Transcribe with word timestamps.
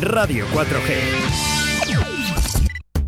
Radio 0.00 0.44
4G. 0.52 0.94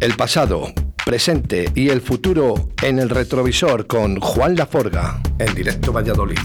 El 0.00 0.14
pasado, 0.14 0.72
presente 1.04 1.70
y 1.74 1.90
el 1.90 2.00
futuro 2.00 2.70
en 2.82 2.98
el 2.98 3.10
retrovisor 3.10 3.86
con 3.86 4.20
Juan 4.20 4.56
Laforga, 4.56 5.20
en 5.38 5.54
directo 5.54 5.92
Valladolid. 5.92 6.38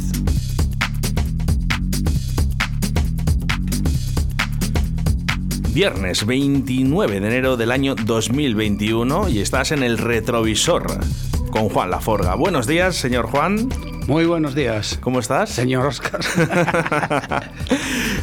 Viernes 5.73 6.25
29 6.25 7.19
de 7.21 7.27
enero 7.27 7.55
del 7.55 7.71
año 7.71 7.95
2021 7.95 9.29
y 9.29 9.39
estás 9.39 9.71
en 9.71 9.83
el 9.83 9.97
retrovisor 9.97 10.85
con 11.51 11.69
Juan 11.69 11.89
Laforga. 11.89 12.35
Buenos 12.35 12.67
días, 12.67 12.97
señor 12.97 13.27
Juan. 13.27 13.69
Muy 14.07 14.25
buenos 14.25 14.55
días. 14.55 14.97
¿Cómo 14.99 15.19
estás? 15.19 15.51
Señor 15.51 15.85
Oscar. 15.85 16.19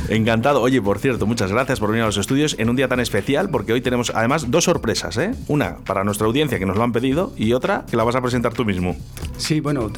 Encantado. 0.09 0.61
Oye, 0.61 0.83
por 0.83 0.99
cierto, 0.99 1.25
muchas 1.25 1.53
gracias 1.53 1.79
por 1.79 1.91
venir 1.91 2.03
a 2.03 2.07
los 2.07 2.17
estudios 2.17 2.57
en 2.59 2.69
un 2.69 2.77
día 2.77 2.89
tan 2.89 3.01
especial, 3.01 3.49
porque 3.49 3.73
hoy 3.73 3.81
tenemos 3.81 4.13
además 4.15 4.51
dos 4.51 4.65
sorpresas, 4.65 5.17
¿eh? 5.19 5.33
Una 5.47 5.79
para 5.79 6.05
nuestra 6.05 6.27
audiencia 6.27 6.59
que 6.59 6.67
nos 6.67 6.77
lo 6.77 6.83
han 6.83 6.93
pedido 6.93 7.33
y 7.37 7.53
otra 7.53 7.87
que 7.89 7.97
la 7.97 8.05
vas 8.05 8.17
a 8.17 8.21
presentar 8.21 8.53
tú 8.53 8.65
mismo. 8.65 8.97
Sí, 9.37 9.61
bueno, 9.61 9.91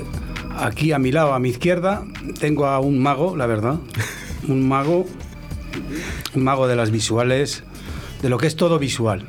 aquí 0.57 0.93
a 0.93 0.99
mi 0.99 1.13
lado, 1.13 1.33
a 1.33 1.39
mi 1.39 1.49
izquierda, 1.49 2.05
tengo 2.39 2.67
a 2.67 2.79
un 2.79 2.99
mago, 3.03 3.37
la 3.37 3.47
verdad. 3.47 3.77
Un 4.49 4.67
mago, 4.67 5.05
un 6.35 6.45
mago 6.45 6.67
de 6.67 6.75
las 6.75 6.91
visuales, 6.91 7.63
de 8.23 8.31
lo 8.31 8.39
que 8.39 8.47
es 8.47 8.57
todo 8.57 8.79
visual. 8.79 9.27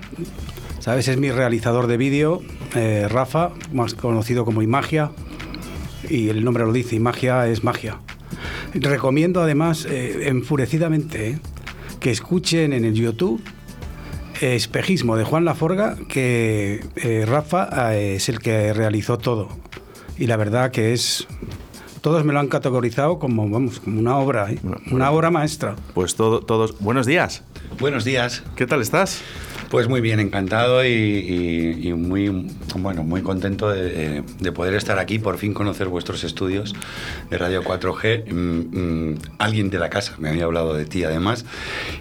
¿Sabes? 0.80 1.10
Es 1.10 1.18
mi 1.18 1.30
realizador 1.30 1.88
de 1.88 1.98
vídeo, 1.98 2.42
eh, 2.76 3.08
Rafa, 3.10 3.52
más 3.74 3.94
conocido 3.94 4.46
como 4.46 4.62
Imagia, 4.62 5.12
y 6.12 6.30
el 6.30 6.44
nombre 6.44 6.66
lo 6.66 6.74
dice, 6.74 6.96
Imagia 6.96 7.48
es 7.48 7.64
magia. 7.64 8.00
Recomiendo 8.74 9.42
además 9.42 9.86
eh, 9.86 10.28
enfurecidamente 10.28 11.32
eh, 11.32 11.40
que 12.00 12.12
escuchen 12.12 12.74
en 12.74 12.86
el 12.86 12.94
YouTube 12.94 13.42
Espejismo 14.42 15.18
de 15.18 15.24
Juan 15.24 15.46
Laforga, 15.46 15.96
que 16.10 16.84
eh, 16.96 17.26
Rafa 17.28 17.96
eh, 17.96 18.16
es 18.16 18.28
el 18.28 18.40
que 18.40 18.74
realizó 18.74 19.20
todo. 19.20 19.50
Y 20.18 20.26
la 20.26 20.36
verdad 20.36 20.72
que 20.72 20.94
es... 20.94 21.28
Todos 22.02 22.26
me 22.26 22.34
lo 22.34 22.40
han 22.40 22.48
categorizado 22.48 23.20
como, 23.20 23.48
vamos, 23.48 23.80
como 23.80 24.00
una 24.00 24.18
obra, 24.18 24.52
¿eh? 24.52 24.60
una 24.92 25.12
obra 25.12 25.30
maestra. 25.30 25.76
Pues 25.94 26.16
todo, 26.16 26.42
todos. 26.42 26.80
Buenos 26.80 27.06
días. 27.06 27.44
Buenos 27.80 28.04
días. 28.04 28.42
¿Qué 28.56 28.66
tal 28.66 28.82
estás? 28.82 29.22
Pues 29.72 29.88
muy 29.88 30.02
bien, 30.02 30.20
encantado 30.20 30.86
y, 30.86 31.94
muy, 31.96 32.46
bueno, 32.76 33.04
muy 33.04 33.22
contento 33.22 33.70
de, 33.70 34.22
de 34.38 34.52
poder 34.52 34.74
estar 34.74 35.00
aquí, 35.00 35.18
por 35.18 35.38
fin 35.38 35.54
conocer 35.54 35.88
vuestros 35.88 36.26
estudios 36.26 36.76
de 37.30 37.38
Radio 37.38 37.64
4G. 37.64 38.34
Mm, 38.34 39.12
mm, 39.12 39.20
alguien 39.38 39.70
de 39.70 39.80
la 39.80 39.90
casa 39.90 40.16
me 40.18 40.30
había 40.30 40.44
hablado 40.44 40.74
de 40.74 40.84
ti 40.84 41.06
además 41.06 41.46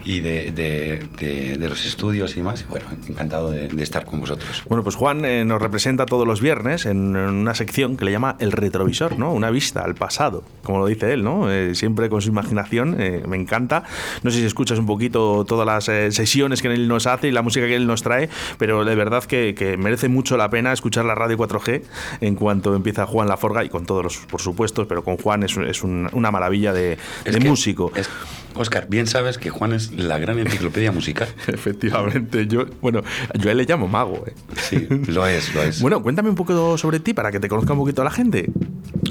y 0.03 0.19
de, 0.19 1.57
los 1.59 1.85
estudios 1.85 2.35
y 2.35 2.41
más. 2.41 2.67
Bueno, 2.67 2.87
encantado 3.07 3.51
de, 3.51 3.69
estar 3.81 4.05
con 4.05 4.19
vosotros. 4.19 4.63
Bueno, 4.67 4.83
pues 4.83 4.95
Juan 4.95 5.23
eh, 5.23 5.45
nos 5.45 5.61
representa 5.61 6.05
todos 6.05 6.27
los 6.27 6.41
viernes 6.41 6.85
en, 6.85 7.15
una 7.15 7.55
sección 7.55 7.95
que 7.95 8.03
le 8.03 8.11
llama 8.11 8.35
el 8.39 8.51
retrovisor, 8.51 9.17
¿no? 9.17 9.31
Una 9.31 9.49
vista 9.49 9.81
al 9.81 9.95
pasado, 9.95 10.43
como 10.63 10.79
lo 10.79 10.87
dice 10.87 11.13
él, 11.13 11.23
¿no? 11.23 11.49
Eh, 11.49 11.73
siempre 11.73 12.09
con 12.09 12.21
su 12.21 12.27
imaginación, 12.27 12.99
eh, 12.99 13.23
me 13.25 13.37
encanta. 13.37 13.83
No 14.23 14.29
sé 14.29 14.39
si 14.39 14.45
escuchas 14.45 14.77
un 14.77 14.85
poquito 14.85 15.45
todas 15.45 15.65
las 15.65 15.85
sesiones 16.13 16.61
que 16.61 16.67
él 16.67 16.89
nos 16.89 17.07
hace 17.07 17.29
y 17.29 17.31
la 17.31 17.41
música 17.41 17.60
que 17.67 17.75
él 17.75 17.87
nos 17.87 18.01
trae, 18.03 18.29
pero 18.57 18.83
de 18.85 18.95
verdad 18.95 19.23
que, 19.23 19.55
que 19.55 19.77
merece 19.77 20.07
mucho 20.09 20.37
la 20.37 20.49
pena 20.49 20.73
escuchar 20.73 21.05
la 21.05 21.15
radio 21.15 21.37
4G 21.37 21.81
en 22.21 22.35
cuanto 22.35 22.75
empieza 22.75 23.05
Juan 23.05 23.27
Laforga 23.27 23.63
y 23.63 23.69
con 23.69 23.85
todos 23.85 24.03
los, 24.03 24.17
por 24.17 24.41
supuesto, 24.41 24.87
pero 24.87 25.03
con 25.03 25.17
Juan 25.17 25.43
es, 25.43 25.55
es 25.57 25.83
un- 25.83 26.09
una 26.13 26.31
maravilla 26.31 26.73
de, 26.73 26.97
Es 27.25 27.33
de 27.33 27.39
que- 27.39 27.49
músico. 27.49 27.91
es- 27.95 28.09
Oscar, 28.53 28.87
bien 28.89 29.07
sabes 29.07 29.37
que 29.37 29.49
Juan 29.49 29.71
es 29.71 29.93
la 29.93 30.19
gran 30.19 30.37
enciclopedia 30.37 30.91
musical. 30.91 31.29
Efectivamente, 31.47 32.47
yo, 32.47 32.65
bueno, 32.81 33.01
yo 33.39 33.47
a 33.47 33.51
él 33.53 33.57
le 33.57 33.63
llamo 33.65 33.87
mago, 33.87 34.25
¿eh? 34.27 34.33
Sí, 34.57 34.87
lo 35.07 35.25
es, 35.25 35.55
lo 35.55 35.63
es. 35.63 35.81
Bueno, 35.81 36.03
cuéntame 36.03 36.27
un 36.29 36.35
poco 36.35 36.77
sobre 36.77 36.99
ti 36.99 37.13
para 37.13 37.31
que 37.31 37.39
te 37.39 37.47
conozca 37.47 37.71
un 37.71 37.79
poquito 37.79 38.03
la 38.03 38.11
gente. 38.11 38.49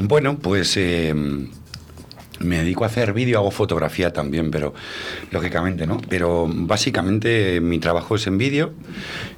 Bueno, 0.02 0.38
pues 0.38 0.76
eh, 0.76 1.14
me 2.40 2.58
dedico 2.58 2.84
a 2.84 2.88
hacer 2.88 3.12
vídeo, 3.12 3.38
hago 3.38 3.50
fotografía 3.50 4.12
también, 4.12 4.50
pero 4.50 4.74
lógicamente, 5.30 5.86
¿no? 5.86 6.00
Pero 6.08 6.48
básicamente 6.48 7.60
mi 7.60 7.78
trabajo 7.78 8.16
es 8.16 8.26
en 8.26 8.38
vídeo. 8.38 8.72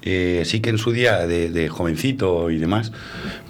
Eh, 0.02 0.42
sí 0.46 0.60
que 0.60 0.70
en 0.70 0.78
su 0.78 0.92
día 0.92 1.26
de 1.26 1.68
jovencito 1.68 2.50
y 2.50 2.58
demás, 2.58 2.92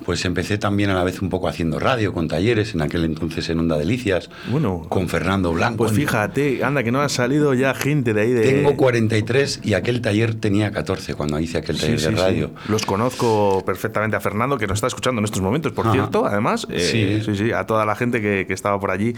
pues 0.04 0.24
empecé 0.24 0.58
también 0.58 0.90
a 0.90 0.94
la 0.94 1.04
vez 1.04 1.22
un 1.22 1.28
poco 1.30 1.48
haciendo 1.48 1.78
radio, 1.78 2.12
con 2.12 2.28
talleres, 2.28 2.74
en 2.74 2.82
aquel 2.82 3.04
entonces 3.04 3.48
en 3.50 3.58
Onda 3.60 3.76
Delicias, 3.78 4.30
Bueno, 4.50 4.86
con 4.88 5.08
Fernando 5.08 5.52
Blanco. 5.52 5.78
Pues 5.78 5.92
fíjate, 5.92 6.64
anda, 6.64 6.82
que 6.82 6.92
no 6.92 7.00
ha 7.00 7.08
salido 7.08 7.54
ya 7.54 7.74
gente 7.74 8.14
de 8.14 8.20
ahí 8.22 8.30
de. 8.32 8.42
Tengo 8.42 8.76
43 8.76 9.60
y 9.62 9.74
aquel 9.74 10.00
taller 10.00 10.34
tenía 10.34 10.70
14 10.72 11.14
cuando 11.14 11.38
hice 11.40 11.58
aquel 11.58 11.78
taller 11.78 11.98
sí, 12.00 12.06
de 12.06 12.12
sí. 12.12 12.18
radio. 12.18 12.50
Los 12.68 12.84
conozco 12.86 13.62
perfectamente 13.64 14.16
a 14.16 14.20
Fernando, 14.20 14.58
que 14.58 14.66
nos 14.66 14.76
está 14.76 14.86
escuchando 14.86 15.20
en 15.20 15.24
estos 15.24 15.40
momentos, 15.40 15.72
por 15.72 15.86
Ajá. 15.86 15.94
cierto, 15.94 16.26
además. 16.26 16.66
eh, 16.70 16.80
Sí. 16.80 17.22
sí, 17.24 17.36
sí, 17.44 17.52
a 17.52 17.64
toda 17.66 17.84
la 17.86 17.94
gente 17.94 18.20
que, 18.20 18.44
que 18.46 18.52
estaba 18.54 18.78
por 18.80 18.90
allí. 18.90 19.14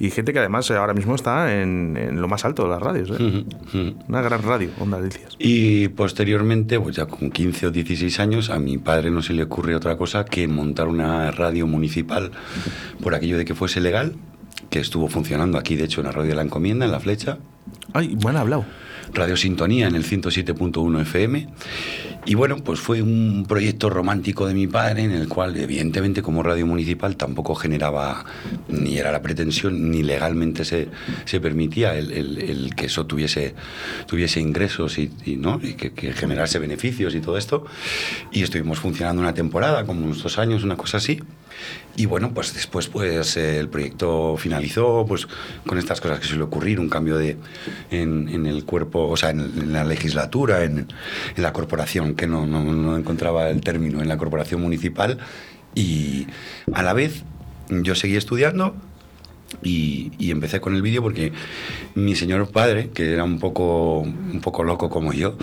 Y 0.00 0.10
gente 0.10 0.32
que 0.32 0.38
además 0.38 0.68
eh, 0.70 0.74
ahora 0.76 0.94
mismo 0.94 1.14
está 1.14 1.52
en, 1.60 1.96
en 1.96 2.20
lo 2.20 2.28
más 2.28 2.44
alto 2.44 2.64
de 2.64 2.68
las 2.70 2.82
radios. 2.82 3.10
¿eh? 3.18 3.94
Una 4.08 4.22
gran 4.22 4.42
radio, 4.42 4.70
Onda 4.80 4.98
Delicias. 5.00 5.34
Y 5.38 5.88
posteriormente, 5.88 6.78
pues 6.80 6.96
ya 6.96 7.06
con 7.06 7.30
15 7.30 7.66
o 7.68 7.70
16 7.70 8.20
años, 8.20 8.50
a 8.50 8.58
mi 8.58 8.78
padre 8.78 9.10
no 9.10 9.22
se 9.22 9.32
le 9.32 9.42
ocurre 9.42 9.74
otra 9.74 9.96
cosa 9.96 10.13
que 10.22 10.46
montar 10.46 10.86
una 10.86 11.32
radio 11.32 11.66
municipal 11.66 12.30
por 13.02 13.16
aquello 13.16 13.36
de 13.36 13.44
que 13.44 13.56
fuese 13.56 13.80
legal, 13.80 14.14
que 14.70 14.78
estuvo 14.78 15.08
funcionando 15.08 15.58
aquí, 15.58 15.74
de 15.74 15.84
hecho, 15.84 16.00
en 16.00 16.06
la 16.06 16.12
radio 16.12 16.30
de 16.30 16.36
la 16.36 16.42
encomienda, 16.42 16.84
en 16.84 16.92
La 16.92 17.00
Flecha, 17.00 17.38
Ay, 17.92 18.16
bueno 18.16 18.40
hablado. 18.40 18.64
Radio 19.14 19.36
Sintonía 19.36 19.86
en 19.86 19.94
el 19.94 20.04
107.1 20.04 21.00
FM. 21.02 21.48
Y 22.26 22.34
bueno, 22.34 22.56
pues 22.56 22.80
fue 22.80 23.02
un 23.02 23.44
proyecto 23.46 23.90
romántico 23.90 24.46
de 24.46 24.54
mi 24.54 24.66
padre 24.66 25.02
en 25.04 25.10
el 25.10 25.28
cual, 25.28 25.56
evidentemente, 25.56 26.22
como 26.22 26.42
radio 26.42 26.66
municipal 26.66 27.16
tampoco 27.16 27.54
generaba, 27.54 28.24
ni 28.68 28.96
era 28.96 29.12
la 29.12 29.20
pretensión, 29.20 29.90
ni 29.90 30.02
legalmente 30.02 30.64
se, 30.64 30.88
se 31.26 31.40
permitía 31.40 31.94
el, 31.96 32.74
que 32.74 32.86
eso 32.86 33.04
tuviese, 33.06 33.54
tuviese 34.06 34.40
ingresos 34.40 34.98
y, 34.98 35.10
y, 35.26 35.36
¿no? 35.36 35.60
y 35.62 35.74
que, 35.74 35.92
que 35.92 36.12
generase 36.12 36.58
beneficios 36.58 37.14
y 37.14 37.20
todo 37.20 37.36
esto. 37.36 37.66
Y 38.32 38.42
estuvimos 38.42 38.78
funcionando 38.78 39.20
una 39.20 39.34
temporada, 39.34 39.84
como 39.84 40.04
unos 40.04 40.22
dos 40.22 40.38
años, 40.38 40.64
una 40.64 40.76
cosa 40.76 40.96
así. 40.96 41.20
Y 41.96 42.06
bueno, 42.06 42.32
pues 42.34 42.54
después 42.54 42.88
pues 42.88 43.36
el 43.36 43.68
proyecto 43.68 44.36
finalizó 44.36 45.04
pues 45.06 45.28
con 45.66 45.78
estas 45.78 46.00
cosas 46.00 46.18
que 46.18 46.26
suele 46.26 46.42
ocurrir, 46.42 46.80
un 46.80 46.88
cambio 46.88 47.16
de 47.16 47.36
en, 47.90 48.46
el 48.46 48.64
cuerpo, 48.64 49.08
o 49.08 49.16
sea, 49.16 49.30
en, 49.30 49.72
la 49.72 49.84
legislatura, 49.84 50.64
en, 50.64 50.88
en 51.36 51.42
la 51.42 51.52
corporación, 51.52 52.14
que 52.14 52.26
no, 52.26 52.46
no, 52.46 52.64
no 52.64 52.96
encontraba 52.96 53.48
el 53.48 53.60
término, 53.60 54.02
en 54.02 54.08
la 54.08 54.16
corporación 54.16 54.60
municipal. 54.60 55.18
Y 55.74 56.26
a 56.72 56.82
la 56.82 56.92
vez 56.92 57.22
yo 57.68 57.94
seguí 57.94 58.16
estudiando 58.16 58.74
y, 59.62 60.12
y 60.18 60.30
empecé 60.30 60.60
con 60.60 60.74
el 60.74 60.82
vídeo 60.82 61.02
porque 61.02 61.32
mi 61.94 62.14
señor 62.14 62.50
padre, 62.50 62.90
que 62.92 63.12
era 63.12 63.24
un 63.24 63.38
poco, 63.38 64.00
un 64.00 64.40
poco 64.42 64.64
loco 64.64 64.90
como 64.90 65.12
yo, 65.12 65.36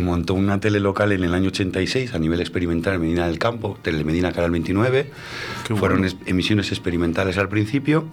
montó 0.00 0.34
una 0.34 0.60
tele 0.60 0.80
local 0.80 1.12
en 1.12 1.24
el 1.24 1.34
año 1.34 1.48
86 1.48 2.14
a 2.14 2.18
nivel 2.18 2.40
experimental 2.40 2.94
en 2.94 3.00
Medina 3.00 3.26
del 3.26 3.38
Campo, 3.38 3.78
Telemedina 3.82 4.32
Canal 4.32 4.50
29. 4.50 5.10
Qué 5.66 5.74
Fueron 5.74 6.00
bueno. 6.00 6.18
emisiones 6.26 6.70
experimentales 6.70 7.38
al 7.38 7.48
principio 7.48 8.06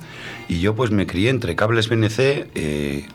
y 0.47 0.59
yo 0.59 0.75
pues 0.75 0.91
me 0.91 1.07
crié 1.07 1.29
entre 1.29 1.55
cables 1.55 1.89
BNC, 1.89 2.19
eh, 2.55 3.05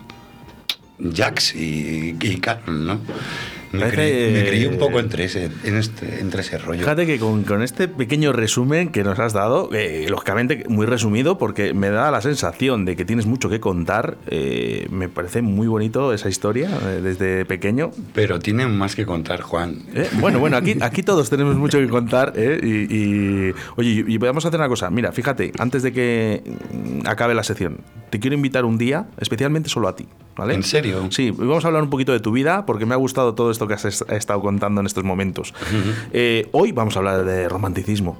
Jax 1.15 1.54
y, 1.54 2.16
y 2.21 2.37
Canon, 2.37 2.87
¿no? 2.87 3.00
Me, 3.72 3.88
crié, 3.91 4.31
me 4.32 4.49
crié 4.49 4.65
eh, 4.65 4.69
un 4.69 4.78
poco 4.78 5.00
entre 5.00 5.25
ese, 5.25 5.50
en 5.65 5.77
este, 5.77 6.21
entre 6.21 6.41
ese 6.43 6.59
rollo. 6.59 6.81
Fíjate 6.81 7.06
que 7.06 7.19
con, 7.19 7.43
con 7.44 7.62
este 7.62 7.88
pequeño 7.88 8.32
resumen 8.32 8.88
que 8.91 9.03
nos 9.04 9.19
has 9.19 9.32
dado, 9.32 9.69
eh, 9.72 10.06
lógicamente 10.09 10.65
muy 10.69 10.87
resumido, 10.87 11.38
porque 11.38 11.75
me 11.75 11.91
da 11.91 12.10
la 12.10 12.21
sensación 12.21 12.84
de 12.84 12.97
que 12.97 13.04
tienes 13.04 13.27
mucho 13.27 13.48
que 13.48 13.60
contar. 13.60 14.16
eh, 14.28 14.86
me 14.91 15.09
parece 15.09 15.42
muy 15.42 15.66
bonito 15.66 16.13
esa 16.13 16.28
historia 16.28 16.71
eh, 16.86 17.01
desde 17.03 17.45
pequeño. 17.45 17.91
Pero 18.15 18.39
tienen 18.39 18.77
más 18.77 18.95
que 18.95 19.04
contar, 19.07 19.41
Juan. 19.42 19.83
Eh, 19.95 20.09
Bueno, 20.21 20.39
bueno, 20.39 20.57
aquí, 20.57 20.77
aquí 20.80 21.03
todos 21.03 21.28
tenemos 21.30 21.57
mucho 21.57 21.78
que 21.78 21.89
contar. 21.89 22.33
¿eh? 22.36 22.60
Y, 22.62 22.95
y- 23.51 23.54
oye, 23.77 24.04
y 24.07 24.19
vamos 24.19 24.45
a 24.45 24.48
hacer 24.48 24.60
una 24.60 24.69
cosa. 24.69 24.91
Mira, 24.91 25.12
fíjate, 25.12 25.53
antes 25.59 25.83
de 25.83 25.92
que 25.92 26.42
mm, 26.72 27.07
acabe 27.07 27.34
la 27.34 27.42
sección, 27.45 27.78
te 28.10 28.21
quiero 28.21 28.34
invitar 28.36 28.65
un 28.65 28.78
día, 28.78 29.07
especialmente 29.19 29.69
solo 29.69 29.89
a 29.89 29.97
ti. 29.97 30.07
¿vale? 30.36 30.53
¿En 30.54 30.62
serio? 30.62 31.07
Sí, 31.10 31.30
vamos 31.30 31.65
a 31.65 31.69
hablar 31.69 31.83
un 31.83 31.89
poquito 31.91 32.12
de 32.12 32.21
tu 32.21 32.30
vida, 32.30 32.66
porque 32.66 32.84
me 32.84 32.92
ha 32.92 32.98
gustado 32.98 33.34
todo 33.34 33.51
esto 33.57 33.67
que 33.67 33.75
has 33.75 33.85
est- 33.85 34.11
estado 34.13 34.41
contando 34.41 34.81
en 34.81 34.87
estos 34.87 35.03
momentos. 35.05 35.53
Eh, 36.13 36.49
hoy 36.53 36.73
vamos 36.73 36.97
a 36.97 37.01
hablar 37.01 37.25
de 37.25 37.49
romanticismo. 37.49 38.19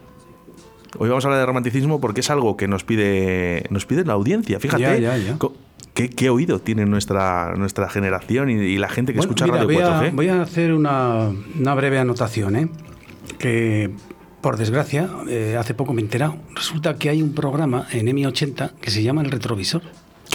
Hoy 0.99 1.09
vamos 1.11 1.25
a 1.25 1.29
hablar 1.29 1.41
de 1.41 1.47
romanticismo 1.47 2.01
porque 2.01 2.21
es 2.21 2.31
algo 2.31 2.57
que 2.57 2.69
nos 2.69 2.83
pide, 2.85 3.67
nos 3.71 3.85
pide 3.87 4.05
la 4.05 4.15
audiencia. 4.15 4.59
Fíjate. 4.61 4.83
Ya, 4.83 4.97
ya, 4.99 5.17
ya. 5.19 5.39
co- 5.39 5.55
¿Qué, 5.95 6.11
qué 6.11 6.29
oído 6.29 6.59
tiene 6.59 6.85
nuestra, 6.85 7.55
nuestra 7.57 7.89
generación 7.89 8.51
y, 8.51 8.55
y 8.55 8.77
la 8.79 8.89
gente 8.89 9.13
que 9.13 9.19
Bueno, 9.19 9.31
escucha 9.33 9.45
mira, 9.47 9.57
Radio 9.59 9.67
voy, 9.67 9.77
4G? 9.83 10.09
a, 10.09 10.15
voy 10.15 10.29
a 10.29 10.43
hacer 10.43 10.73
una, 10.75 11.31
una 11.59 11.75
breve 11.75 11.99
anotación, 11.99 12.57
¿eh? 12.57 12.69
que 13.39 13.91
por 14.43 14.57
desgracia, 14.59 15.09
eh, 15.29 15.57
hace 15.59 15.73
poco 15.75 15.93
me 15.95 16.01
he 16.03 16.05
enterado, 16.05 16.37
resulta 16.55 16.97
que 16.97 17.09
hay 17.09 17.23
un 17.23 17.35
programa 17.35 17.87
en 17.93 18.09
EMI 18.09 18.27
80 18.27 18.73
que 18.81 18.91
se 18.91 19.03
llama 19.03 19.23
El 19.23 19.31
Retrovisor. 19.31 19.83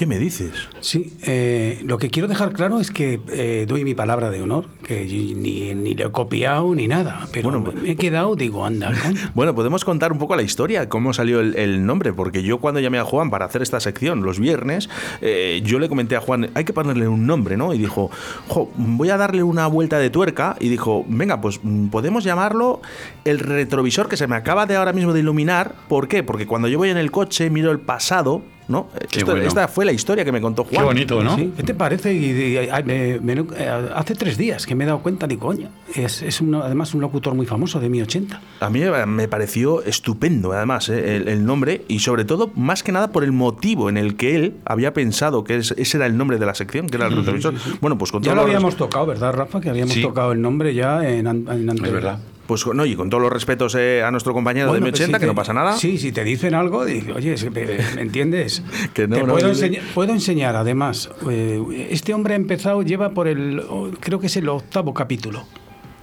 ¿Qué 0.02 0.08
me 0.08 0.18
dices? 0.18 0.54
Sí, 0.80 1.14
eh, 1.28 1.80
lo 1.86 2.00
que 2.00 2.10
quiero 2.10 2.28
dejar 2.28 2.54
claro 2.54 2.80
es 2.80 2.90
que 2.90 3.22
eh, 3.32 3.68
doy 3.68 3.84
mi 3.84 3.94
palabra 3.94 4.32
de 4.32 4.42
honor, 4.42 4.66
que 4.82 5.06
ni, 5.06 5.76
ni 5.76 5.94
lo 5.94 6.08
he 6.08 6.12
copiado 6.12 6.74
ni 6.74 6.88
nada, 6.88 7.28
pero 7.32 7.52
Bueno, 7.52 7.72
me 7.72 7.92
he 7.92 7.96
quedado, 7.96 8.36
digo, 8.36 8.66
anda. 8.66 8.92
Bueno, 9.36 9.54
podemos 9.54 9.86
contar 9.86 10.12
un 10.12 10.18
poco 10.18 10.36
la 10.36 10.42
historia, 10.42 10.90
cómo 10.90 11.14
salió 11.14 11.40
el, 11.40 11.56
el 11.56 11.86
nombre, 11.86 12.14
porque 12.14 12.42
yo 12.42 12.58
cuando 12.58 12.80
llamé 12.80 12.98
a 12.98 13.04
Juan 13.04 13.30
para 13.30 13.46
hacer 13.46 13.62
esta 13.62 13.80
sección 13.80 14.24
los 14.24 14.40
viernes, 14.40 14.90
eh, 15.22 15.62
yo 15.64 15.78
le 15.78 15.88
comenté 15.88 16.16
a 16.16 16.20
Juan, 16.20 16.50
hay 16.56 16.64
que 16.64 16.74
ponerle 16.74 17.08
un 17.08 17.28
nombre, 17.28 17.56
¿no? 17.56 17.72
Y 17.72 17.78
dijo, 17.78 18.10
jo, 18.48 18.72
voy 18.78 19.12
a 19.12 19.18
darle 19.18 19.44
una 19.44 19.68
vuelta 19.68 20.00
de 20.00 20.10
tuerca, 20.10 20.56
y 20.60 20.70
dijo, 20.70 21.06
venga, 21.10 21.42
pues 21.42 21.60
mm, 21.62 21.90
podemos 21.90 22.24
llamarlo 22.24 22.82
el 23.24 23.38
retrovisor 23.38 24.10
que 24.10 24.18
se 24.18 24.26
me 24.26 24.36
acaba 24.36 24.66
de 24.66 24.78
ahora 24.78 24.94
mismo 24.94 25.14
de 25.14 25.20
iluminar. 25.20 25.76
¿Por 25.88 26.08
qué? 26.08 26.24
Porque 26.24 26.48
cuando 26.48 26.68
yo 26.68 26.80
voy 26.80 26.90
en 26.90 26.98
el 26.98 27.12
coche, 27.12 27.52
miro 27.52 27.70
el 27.70 27.80
pasado, 27.80 28.42
¿no? 28.72 28.88
Qué 29.10 29.20
Esto- 29.20 29.32
bueno. 29.32 29.48
Esta 29.48 29.68
fue 29.68 29.86
la 29.86 29.92
historia 29.92 30.26
que 30.26 30.32
me 30.32 30.42
contó 30.42 30.64
Juan. 30.64 30.76
Qué 30.78 30.84
bonito, 30.84 31.24
¿no? 31.24 31.36
Sí, 31.36 31.54
¿Qué 31.56 31.64
te 31.64 31.74
parece? 31.74 32.14
Y, 32.14 32.26
y- 32.32 32.58
ay, 32.58 32.84
me- 32.84 33.20
me- 33.20 33.34
eh, 33.58 33.70
hace 33.96 34.16
tres 34.16 34.38
días 34.38 34.66
que 34.66 34.74
me 34.76 34.86
he 34.86 34.88
dado 34.88 35.00
cuenta, 35.00 35.28
digo, 35.28 35.48
coño, 35.48 35.70
es, 35.96 36.22
es 36.22 36.42
un- 36.42 36.56
además 36.56 36.94
un 36.94 37.02
locutor 37.02 37.36
muy 37.36 37.46
famoso 37.46 37.80
de 37.80 37.90
mi 37.90 38.02
80. 38.02 38.42
A 38.60 38.70
mí 38.70 38.82
me 39.08 39.28
pareció 39.28 39.84
estupendo, 39.84 40.54
además, 40.54 40.90
¿eh? 40.90 41.18
el, 41.18 41.28
el 41.28 41.46
nombre 41.46 41.84
y 41.88 42.00
sobre 42.00 42.26
todo, 42.26 42.52
más 42.56 42.82
que 42.84 42.92
nada, 42.92 43.12
por 43.12 43.24
el 43.24 43.32
motivo 43.32 43.90
en 43.90 43.98
el 43.98 44.16
que 44.16 44.36
él 44.36 44.56
había 44.66 44.94
pensado 44.94 45.44
que 45.44 45.58
es- 45.58 45.76
ese 45.78 45.98
era 45.98 46.06
el 46.06 46.18
nombre 46.18 46.38
de 46.38 46.46
la 46.46 46.56
sección, 46.56 46.88
que 46.88 46.98
era 46.98 47.08
el 47.08 47.16
retrovisor. 47.16 47.54
Bueno, 47.82 47.98
pues 47.98 48.12
con 48.12 48.24
Ya 48.24 48.32
lo 48.32 48.38
los 48.38 48.46
habíamos 48.46 48.76
tocado, 48.78 49.06
¿verdad, 49.06 49.34
Rafa? 49.34 49.60
Que 49.62 49.70
habíamos 49.70 49.94
Sí. 49.94 50.02
tocado 50.02 50.32
el 50.32 50.42
nombre 50.42 50.74
ya 50.74 51.08
en, 51.08 51.28
en 51.28 51.70
Es 51.70 51.82
verdad. 51.92 52.20
Pues 52.52 52.66
no, 52.68 52.86
y 52.86 52.98
con 52.98 53.10
todos 53.10 53.24
los 53.24 53.32
respetos 53.32 53.76
eh, 53.76 54.04
a 54.04 54.12
nuestro 54.12 54.34
compañero 54.34 54.68
Bueno, 54.68 54.86
de 54.86 54.92
pues 54.92 55.02
M80, 55.02 55.06
si 55.06 55.12
que 55.14 55.20
te- 55.20 55.26
no 55.26 55.36
pasa 55.36 55.54
nada. 55.54 55.78
Sí, 55.78 55.98
si 55.98 56.12
te 56.12 56.26
dicen 56.26 56.54
algo, 56.54 56.84
digo, 56.84 57.16
oye, 57.16 57.34
me, 57.50 57.66
¿me 57.96 58.02
entiendes? 58.02 58.62
Que 58.94 59.08
no, 59.08 59.16
Te 59.16 59.24
no, 59.24 59.34
puedo, 59.34 59.48
no, 59.54 59.78
puedo 59.94 60.12
enseñar, 60.12 60.58
además. 60.58 61.10
eh, 61.30 61.88
este 61.92 62.14
hombre 62.14 62.34
ha 62.34 62.36
empezado, 62.38 62.82
lleva 62.84 63.12
por 63.12 63.30
el, 63.30 63.62
oh, 63.70 63.90
creo 64.02 64.20
que 64.20 64.28
es 64.28 64.36
el 64.36 64.50
octavo 64.50 64.94
capítulo. 64.94 65.46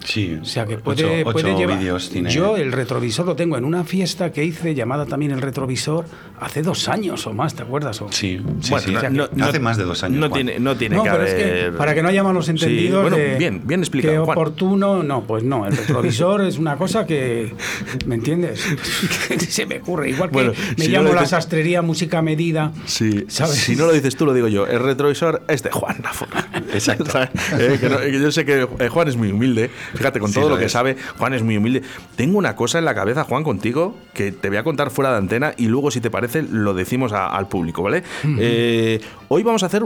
Sí. 0.08 0.38
O 0.40 0.44
sea 0.44 0.64
que 0.64 0.78
puede, 0.78 1.22
ocho, 1.22 1.32
puede 1.32 1.50
ocho 1.50 1.58
llevar. 1.58 1.78
vídeos 1.78 2.08
tiene. 2.08 2.30
Yo 2.30 2.56
el 2.56 2.72
retrovisor 2.72 3.26
lo 3.26 3.36
tengo 3.36 3.58
en 3.58 3.64
una 3.64 3.84
fiesta 3.84 4.32
que 4.32 4.42
hice 4.42 4.74
llamada 4.74 5.04
también 5.04 5.32
el 5.32 5.42
retrovisor 5.42 6.06
hace 6.40 6.62
dos 6.62 6.88
años 6.88 7.26
o 7.26 7.34
más, 7.34 7.54
¿te 7.54 7.62
acuerdas? 7.62 8.00
O- 8.00 8.10
Sí, 8.10 8.40
sí, 8.60 8.70
Bueno, 8.70 8.86
sí. 9.00 9.06
no- 9.10 9.28
no- 9.34 9.44
Hace 9.44 9.60
más 9.60 9.76
de 9.76 9.84
dos 9.84 10.02
años. 10.02 10.18
No 10.18 10.28
Juan. 10.30 10.46
tiene, 10.46 10.60
no 10.60 10.76
tiene 10.76 10.96
No, 10.96 11.02
que 11.04 11.10
pero 11.10 11.22
es 11.24 11.34
que 11.34 11.72
para 11.76 11.94
que 11.94 12.02
no 12.02 12.08
haya 12.08 12.22
malos 12.22 12.46
Sí, 12.46 12.52
entendidos. 12.52 13.02
bueno, 13.02 13.16
de 13.18 13.36
bien, 13.36 13.60
bien 13.66 13.80
explicado, 13.80 14.14
Que 14.14 14.18
Juan. 14.24 14.38
oportuno, 14.38 15.02
no, 15.02 15.24
pues 15.24 15.44
no. 15.44 15.66
El 15.66 15.76
retrovisor 15.76 16.40
es 16.42 16.56
una 16.58 16.76
cosa 16.76 17.04
que. 17.06 17.52
¿Me 18.06 18.14
entiendes? 18.14 18.64
Se 19.48 19.66
me 19.66 19.78
ocurre. 19.78 20.08
Igual 20.10 20.30
que 20.30 20.34
Bueno, 20.34 20.52
me 20.78 20.84
si 20.84 20.90
no 20.90 20.98
llamo 21.02 21.14
la 21.14 21.20
dices- 21.22 21.30
sastrería 21.30 21.82
música 21.82 22.22
medida. 22.22 22.72
Sí, 22.86 23.24
¿sabes? 23.28 23.56
si 23.56 23.76
no 23.76 23.86
lo 23.86 23.92
dices 23.92 24.16
tú, 24.16 24.24
lo 24.24 24.32
digo 24.32 24.48
yo. 24.48 24.66
El 24.66 24.80
retrovisor 24.80 25.42
es 25.48 25.62
de 25.62 25.70
Juan. 25.70 25.96
Exacto. 26.72 27.18
Eh, 27.58 27.78
que 27.80 27.88
no- 27.88 27.98
que 27.98 28.20
yo 28.20 28.30
sé 28.30 28.44
que 28.44 28.68
eh, 28.78 28.88
Juan 28.88 29.08
es 29.08 29.16
muy 29.16 29.30
humilde. 29.32 29.70
Fíjate, 29.94 30.20
con 30.20 30.28
Sí, 30.30 30.34
todo 30.36 30.48
lo 30.50 30.54
lo 30.56 30.60
que 30.60 30.68
sabe, 30.68 30.96
Juan 31.18 31.34
es 31.34 31.42
muy 31.42 31.56
humilde. 31.56 31.82
Tengo 32.16 32.38
una 32.38 32.54
cosa 32.56 32.78
en 32.78 32.84
la 32.84 32.94
cabeza, 32.94 33.24
Juan, 33.24 33.42
contigo, 33.44 33.96
que 34.14 34.32
te 34.32 34.48
voy 34.48 34.58
a 34.58 34.62
contar 34.64 34.90
fuera 34.90 35.10
de 35.12 35.18
antena 35.18 35.54
y 35.56 35.66
luego, 35.66 35.90
si 35.90 36.00
te 36.00 36.10
parece, 36.10 36.42
lo 36.42 36.74
decimos 36.74 37.12
a- 37.12 37.28
al 37.28 37.48
público, 37.48 37.82
¿vale? 37.82 38.02
Eh, 38.38 39.00
hoy 39.28 39.42
vamos 39.42 39.62
a 39.62 39.66
hacer 39.66 39.82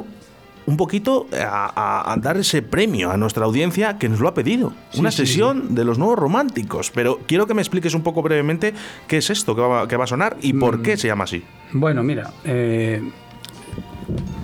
un 0.65 0.77
poquito 0.77 1.27
a, 1.33 1.73
a- 1.75 2.13
a 2.13 2.17
dar 2.19 2.37
ese 2.37 2.63
premio 2.63 3.11
a 3.11 3.17
nuestra 3.17 3.45
audiencia 3.45 3.99
que 3.99 4.09
nos 4.09 4.21
lo 4.21 4.29
ha 4.29 4.35
pedido. 4.35 4.73
Una 4.97 5.11
sí, 5.11 5.19
sesión 5.27 5.75
de 5.75 5.85
los 5.85 5.99
nuevos 5.99 6.17
románticos. 6.19 6.91
Pero 6.95 7.19
quiero 7.27 7.47
que 7.49 7.55
me 7.55 7.63
expliques 7.63 7.95
un 7.95 8.03
poco 8.03 8.23
brevemente 8.23 8.73
qué 9.09 9.17
es 9.19 9.29
esto 9.31 9.55
que 9.57 9.61
va, 9.61 9.89
que 9.89 9.97
va 9.97 10.05
a 10.05 10.07
sonar 10.07 10.37
y 10.41 10.53
por 10.53 10.79
Mm. 10.79 10.83
qué 10.83 10.97
se 10.97 11.09
llama 11.09 11.25
así. 11.25 11.43
Bueno, 11.73 12.03
mira. 12.05 12.31
eh, 12.45 13.03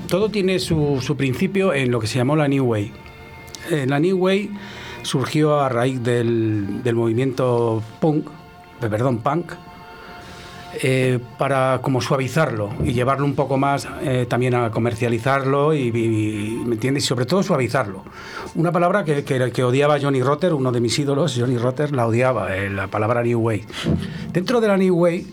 todo 0.09 0.31
tiene 0.31 0.59
su, 0.59 1.01
su 1.03 1.17
principio 1.17 1.73
en 1.75 1.91
lo 1.91 2.01
que 2.01 2.07
se 2.07 2.19
llamó 2.19 2.35
la 2.37 2.49
New 2.49 2.65
Way. 2.65 2.93
Eh, 3.71 3.87
la 3.89 3.99
New 4.01 4.17
Way 4.19 4.51
surgió 5.03 5.61
a 5.61 5.69
raíz 5.69 6.03
del, 6.03 6.83
del 6.83 6.95
movimiento 6.95 7.83
punk, 8.01 8.27
perdón, 8.81 9.19
punk, 9.19 9.53
eh, 10.83 11.19
para 11.39 11.81
como 11.83 12.01
suavizarlo 12.01 12.71
y 12.85 12.93
llevarlo 12.93 13.25
un 13.25 13.35
poco 13.35 13.57
más 13.57 13.89
eh, 14.03 14.27
también 14.29 14.55
a 14.55 14.71
comercializarlo 14.71 15.73
y, 15.75 15.89
y- 15.89 16.63
¿me? 16.65 16.77
Y 16.99 17.01
sobre 17.01 17.25
todo 17.25 17.43
suavizarlo. 17.43 18.05
Una 18.55 18.71
palabra 18.71 19.03
que, 19.05 19.25
que- 19.25 19.65
odiaba 19.65 19.99
Johnny 20.01 20.23
Rotter, 20.23 20.53
uno 20.53 20.71
de 20.71 20.81
mis 20.81 20.99
ídolos, 20.99 21.37
Johnny 21.39 21.57
Rotter 21.57 21.93
la 21.93 22.07
odiaba, 22.07 22.51
la 22.51 22.87
palabra 22.89 23.23
New 23.23 23.41
Way. 23.41 23.65
Dentro 24.33 24.61
de 24.61 24.69
la 24.69 24.77
New 24.77 24.95
Way, 24.95 25.27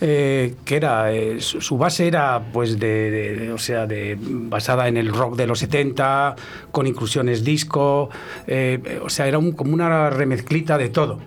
eh, 0.00 0.54
que 0.64 0.76
era 0.76 1.12
eh, 1.12 1.40
su, 1.40 1.76
base 1.78 2.06
era 2.06 2.40
pues 2.52 2.78
de, 2.78 3.50
o 3.52 3.58
sea 3.58 3.86
de 3.86 4.16
basada 4.20 4.86
en 4.88 4.96
el 4.96 5.08
rock 5.12 5.36
de 5.36 5.46
los 5.46 5.58
70 5.58 6.36
con 6.70 6.86
inclusiones 6.86 7.42
disco 7.44 8.08
eh, 8.46 9.00
o 9.04 9.10
sea 9.10 9.26
era 9.26 9.38
un- 9.38 9.52
como 9.52 9.74
una 9.74 10.10
remezclita 10.10 10.78
de 10.78 10.88
todo 10.88 11.18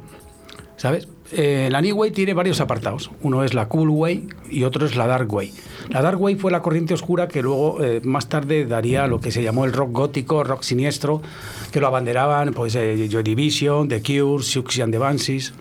¿Sabes? 0.78 1.08
La 1.34 1.80
New 1.80 1.96
Way 1.96 2.10
tiene 2.12 2.34
varios 2.34 2.60
apartados. 2.60 3.12
Uno 3.22 3.44
es 3.44 3.54
la 3.54 3.68
Cool 3.70 3.90
Way 3.90 4.28
y 4.50 4.64
otro 4.64 4.86
es 4.86 4.96
la 4.96 5.06
Dark 5.08 5.32
Way. 5.32 5.54
La 5.90 6.02
Dark 6.02 6.20
Way 6.20 6.36
fue 6.36 6.52
la 6.52 6.62
corriente 6.64 6.94
oscura 6.96 7.28
que 7.28 7.42
luego 7.44 7.78
más 8.04 8.28
tarde 8.28 8.66
daría 8.66 9.06
lo 9.06 9.22
que 9.22 9.30
se 9.32 9.44
llamó 9.44 9.64
el 9.66 9.74
rock 9.74 9.92
gótico, 9.92 10.44
rock 10.44 10.64
siniestro, 10.64 11.22
que 11.72 11.80
lo 11.80 11.86
abanderaban 11.88 12.52
pues 12.54 12.74
Joy 12.74 13.22
Division, 13.24 13.88
The 13.88 14.02
Cure, 14.02 14.44
Siouxsie 14.44 14.82
and 14.82 14.92
the 14.92 14.98
Banshees. 14.98 15.54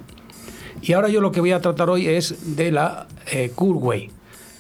Y 0.83 0.93
ahora 0.93 1.09
yo 1.09 1.21
lo 1.21 1.31
que 1.33 1.41
voy 1.41 1.53
a 1.53 1.61
tratar 1.61 1.91
hoy 1.91 2.07
es 2.07 2.57
de 2.57 2.71
la 2.73 3.07
eh, 3.31 3.53
Cool 3.55 3.77
Way, 3.77 4.11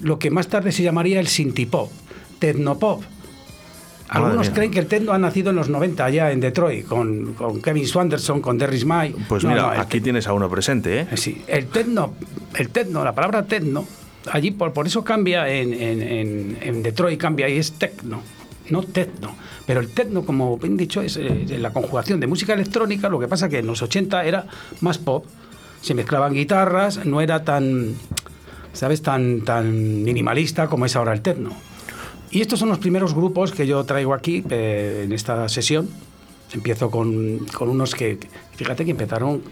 lo 0.00 0.18
que 0.18 0.30
más 0.30 0.48
tarde 0.48 0.72
se 0.72 0.82
llamaría 0.82 1.20
el 1.20 1.26
Synthipop, 1.28 1.90
Tecnopop. 2.38 3.02
Algunos 4.08 4.36
Madre 4.38 4.48
mía. 4.50 4.54
creen 4.56 4.70
que 4.72 4.78
el 4.80 4.86
techno 4.86 5.12
ha 5.12 5.18
nacido 5.18 5.50
en 5.50 5.56
los 5.56 5.68
90 5.68 6.04
allá 6.04 6.32
en 6.32 6.40
Detroit, 6.40 6.84
con, 6.84 7.34
con 7.34 7.62
Kevin 7.62 7.86
Swanderson, 7.86 8.40
con 8.40 8.58
Derry 8.58 8.80
Smile. 8.80 9.14
Pues 9.28 9.44
No, 9.44 9.50
mira, 9.50 9.62
no, 9.62 9.68
aquí 9.80 10.00
tienes 10.00 10.26
a 10.26 10.32
uno 10.32 10.50
presente, 10.50 11.00
¿eh? 11.02 11.06
Sí, 11.16 11.42
el 11.46 11.66
techno, 11.66 12.14
el 12.58 12.70
techno, 12.70 13.04
la 13.04 13.14
palabra 13.14 13.44
techno, 13.46 13.86
allí 14.32 14.50
por, 14.50 14.72
por 14.72 14.86
eso 14.88 15.04
cambia 15.04 15.48
en, 15.48 15.72
en, 15.72 16.58
en- 16.60 16.82
Detroit, 16.82 17.20
cambia 17.20 17.48
y 17.48 17.56
es 17.58 17.72
techno, 17.72 18.20
no 18.70 18.82
techno. 18.82 19.36
Pero 19.64 19.78
el 19.78 19.90
techno, 19.90 20.24
como 20.24 20.58
bien 20.58 20.76
dicho, 20.76 21.00
es 21.02 21.16
eh, 21.16 21.46
la 21.60 21.72
conjugación 21.72 22.18
de 22.18 22.26
música 22.26 22.52
electrónica, 22.54 23.08
lo 23.08 23.20
que 23.20 23.28
pasa 23.28 23.48
que 23.48 23.58
en 23.60 23.66
los 23.68 23.80
80 23.80 24.24
era 24.24 24.44
más 24.80 24.98
pop, 24.98 25.24
se 25.80 25.94
mezclaban 25.94 26.34
guitarras, 26.34 27.04
no 27.06 27.20
era 27.20 27.44
tan, 27.44 27.94
¿sabes?, 28.72 29.02
tan, 29.02 29.42
tan 29.42 30.02
minimalista 30.04 30.68
como 30.68 30.86
es 30.86 30.96
ahora 30.96 31.12
el 31.12 31.20
techno. 31.22 31.50
Y 32.30 32.40
estos 32.40 32.58
son 32.58 32.68
los 32.68 32.78
primeros 32.78 33.14
grupos 33.14 33.50
que 33.52 33.66
yo 33.66 33.82
traigo 33.84 34.14
aquí 34.14 34.44
eh, 34.50 35.02
en 35.04 35.12
esta 35.12 35.48
sesión. 35.48 35.88
Empiezo 36.52 36.90
con, 36.90 37.46
con 37.54 37.68
unos 37.68 37.94
que, 37.94 38.18
fíjate 38.56 38.84
que 38.84 38.92
empezaron 38.92 39.42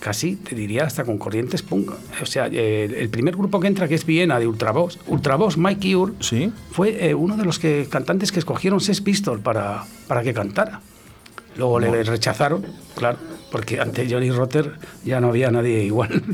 casi, 0.00 0.36
te 0.36 0.54
diría, 0.54 0.84
hasta 0.84 1.04
con 1.04 1.16
corrientes 1.18 1.62
punk. 1.62 1.92
O 2.20 2.26
sea, 2.26 2.48
eh, 2.50 2.84
el 2.98 3.08
primer 3.08 3.36
grupo 3.36 3.60
que 3.60 3.68
entra, 3.68 3.86
que 3.86 3.94
es 3.94 4.04
Viena, 4.04 4.38
de 4.38 4.46
Ultravox, 4.48 4.98
Ultravox, 5.06 5.56
Mike 5.58 5.94
Ure, 5.94 6.12
Sí. 6.20 6.50
fue 6.72 7.08
eh, 7.08 7.14
uno 7.14 7.36
de 7.36 7.44
los 7.44 7.58
que, 7.58 7.86
cantantes 7.88 8.32
que 8.32 8.38
escogieron 8.38 8.80
Sex 8.80 9.00
Pistols 9.00 9.40
para, 9.42 9.84
para 10.08 10.22
que 10.22 10.34
cantara. 10.34 10.80
Luego 11.56 11.78
le 11.80 12.02
rechazaron, 12.02 12.64
claro, 12.96 13.18
porque 13.52 13.78
ante 13.80 14.08
Johnny 14.10 14.30
Rotter 14.32 14.72
ya 15.04 15.20
no 15.20 15.28
había 15.28 15.50
nadie 15.52 15.84
igual. 15.84 16.22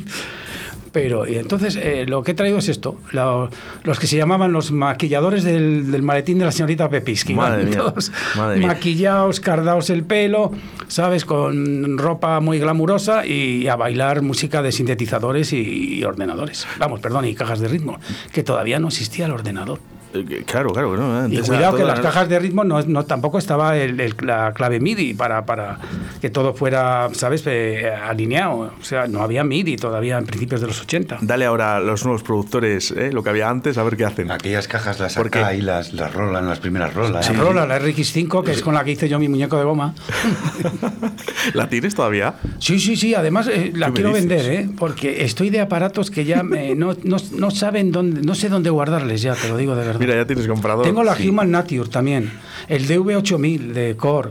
Pero 0.91 1.29
y 1.29 1.37
entonces 1.37 1.77
eh, 1.77 2.07
lo 2.09 2.23
que 2.23 2.31
he 2.31 2.35
traído 2.35 2.59
es 2.59 2.69
esto, 2.71 2.97
lo- 3.13 3.51
los 3.85 3.99
que 3.99 4.07
se 4.07 4.17
llamaban 4.17 4.53
los 4.53 4.73
maquilladores 4.73 5.45
del, 5.45 5.93
del 5.93 6.03
maletín 6.03 6.39
de 6.39 6.47
la 6.47 6.51
señorita 6.53 6.89
Pepisky. 6.89 7.35
Madre 7.35 7.65
mía, 7.65 7.77
Todos 7.79 8.11
madre 8.37 8.59
mía. 8.59 8.69
maquillados, 8.69 9.39
cardados 9.41 9.91
el 9.91 10.03
pelo, 10.05 10.51
¿sabes? 10.89 11.27
Con 11.27 11.99
ropa 11.99 12.41
muy 12.41 12.59
glamurosa 12.59 13.27
y 13.27 13.69
a 13.69 13.77
bailar 13.77 14.23
música 14.23 14.63
de 14.63 14.73
sintetizadores 14.73 15.53
y, 15.53 15.99
y 15.99 16.05
ordenadores. 16.05 16.67
Vamos, 16.79 17.01
perdón, 17.01 17.27
y 17.27 17.35
cajas 17.35 17.61
de 17.61 17.69
ritmo, 17.69 18.01
que 18.33 18.43
todavía 18.43 18.81
no 18.81 18.89
existía 18.89 19.27
el 19.27 19.33
ordenador. 19.33 19.81
Eh, 20.15 20.43
Claro, 20.47 20.71
claro. 20.73 20.97
No, 20.97 21.29
Y 21.29 21.39
cuidado 21.41 21.77
que 21.77 21.85
las 21.85 22.01
cajas 22.01 22.29
de 22.29 22.39
ritmo 22.39 22.65
no, 22.65 22.81
no 22.83 23.05
tampoco 23.05 23.39
estaba 23.39 23.77
el- 23.77 24.01
el- 24.01 24.15
la 24.23 24.53
clave 24.53 24.81
MIDI 24.81 25.15
para, 25.15 25.45
para 25.45 25.79
que 26.21 26.31
todo 26.31 26.55
fuera, 26.55 27.09
¿sabes?, 27.13 27.43
Eh, 27.47 27.91
alineado. 27.91 28.73
O 28.81 28.85
sea, 28.85 29.07
no 29.07 29.23
había 29.23 29.45
MIDI 29.45 29.77
todavía 29.77 30.19
en 30.19 30.27
principios 30.27 30.61
de 30.61 30.67
los 30.67 30.81
80. 30.81 31.19
Dale 31.21 31.45
ahora 31.45 31.77
a 31.77 31.81
los 31.81 32.05
nuevos 32.05 32.23
productores 32.23 32.91
¿eh? 32.93 33.11
lo 33.13 33.23
que 33.23 33.31
había 33.31 33.49
antes, 33.49 33.79
a 33.79 33.83
ver 33.83 33.97
qué 33.97 34.05
hacen. 34.05 34.31
Aquellas 34.31 34.67
cajas 34.69 34.99
las 35.01 35.15
¿Por 35.15 35.31
qué? 35.31 35.39
acá 35.41 35.55
y 35.55 35.61
las, 35.61 35.93
las 35.93 36.13
rolan, 36.15 36.49
las 36.49 36.59
primeras 36.61 36.95
rolas. 36.95 37.29
La 37.31 37.41
rola, 37.43 37.67
la 37.67 37.79
RX5, 37.79 38.43
que 38.45 38.53
es 38.53 38.63
con 38.63 38.75
la 38.75 38.85
que 38.85 38.93
hice 38.93 39.09
yo 39.09 39.19
mi 39.19 39.29
muñeco 39.29 39.57
de 39.59 39.65
goma. 39.65 39.95
¿La 41.55 41.69
tienes 41.69 41.95
todavía? 41.95 42.35
Sí, 42.59 42.79
sí, 42.79 42.97
sí. 42.97 43.15
Además, 43.15 43.49
eh, 43.49 43.73
la 43.75 43.87
¿Qué 43.87 43.91
me 43.93 43.95
quiero 43.95 44.09
dices? 44.11 44.27
vender, 44.29 44.53
¿eh? 44.53 44.71
Porque 44.79 45.25
estoy 45.25 45.51
de 45.51 45.61
aparatos 45.61 46.11
que 46.11 46.25
ya 46.25 46.43
me- 46.43 46.75
no, 46.75 46.95
no, 47.05 47.17
no 47.37 47.51
saben 47.51 47.93
dónde, 47.93 48.21
no 48.23 48.35
sé 48.35 48.49
dónde 48.49 48.71
guardarles 48.71 49.23
ya, 49.23 49.35
te 49.35 49.49
lo 49.49 49.57
digo 49.57 49.75
de 49.77 49.87
verdad. 49.87 49.98
Mira, 49.99 50.15
ya 50.15 50.27
tienes 50.27 50.47
comprador. 50.47 50.85
Tengo 50.85 51.03
la 51.03 51.15
Sí. 51.15 51.29
Human 51.29 51.51
Nature 51.51 51.89
también, 51.91 52.31
el 52.69 52.87
DV8000 52.89 53.73
de 53.73 53.97
Core. 53.97 54.31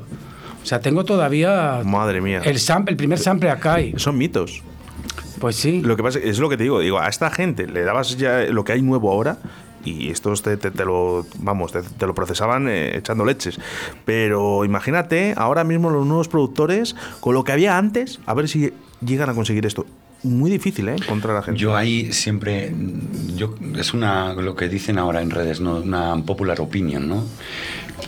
O 0.63 0.65
sea, 0.65 0.79
tengo 0.81 1.05
todavía 1.05 1.81
Madre 1.85 2.19
mía. 2.21 2.41
el 2.43 2.59
sample, 2.59 2.91
el 2.91 2.97
primer 2.97 3.19
sample 3.19 3.49
Akai. 3.49 3.93
Son 3.97 4.17
mitos. 4.17 4.61
Pues 5.39 5.55
sí. 5.55 5.81
Lo 5.81 5.95
que 5.95 6.03
pasa 6.03 6.19
es 6.19 6.39
lo 6.39 6.49
que 6.49 6.57
te 6.57 6.63
digo, 6.63 6.79
digo, 6.79 6.99
a 6.99 7.07
esta 7.07 7.29
gente 7.29 7.67
le 7.67 7.83
dabas 7.83 8.17
ya 8.17 8.39
lo 8.49 8.63
que 8.63 8.71
hay 8.73 8.81
nuevo 8.81 9.11
ahora 9.11 9.37
y 9.85 10.09
estos 10.09 10.41
te, 10.41 10.57
te- 10.57 10.71
te 10.71 10.83
lo, 10.83 11.25
vamos, 11.39 11.71
te, 11.71 11.81
te 11.83 12.05
lo 12.07 12.13
procesaban 12.15 12.67
eh, 12.67 12.97
echando 12.97 13.23
leches. 13.23 13.59
Pero 14.03 14.65
imagínate 14.65 15.33
ahora 15.37 15.63
mismo 15.63 15.89
los 15.91 16.05
nuevos 16.05 16.27
productores 16.27 16.95
con 17.21 17.33
lo 17.35 17.43
que 17.43 17.51
había 17.53 17.77
antes, 17.77 18.19
a 18.25 18.33
ver 18.33 18.49
si 18.49 18.73
llegan 19.05 19.29
a 19.29 19.33
conseguir 19.35 19.65
esto. 19.65 19.85
Muy 20.23 20.49
difícil, 20.51 20.89
¿eh? 20.89 20.95
Encontrar 20.97 21.37
a 21.37 21.43
gente. 21.43 21.59
Yo 21.59 21.75
ahí 21.75 22.11
siempre, 22.11 22.73
yo, 23.35 23.55
es 23.77 23.93
una, 23.93 24.33
lo 24.33 24.55
que 24.55 24.67
dicen 24.67 24.97
ahora 24.97 25.21
en 25.21 25.29
redes, 25.29 25.61
¿no? 25.61 25.77
una 25.77 26.15
popular 26.23 26.59
opinion, 26.59 27.07
¿no? 27.07 27.23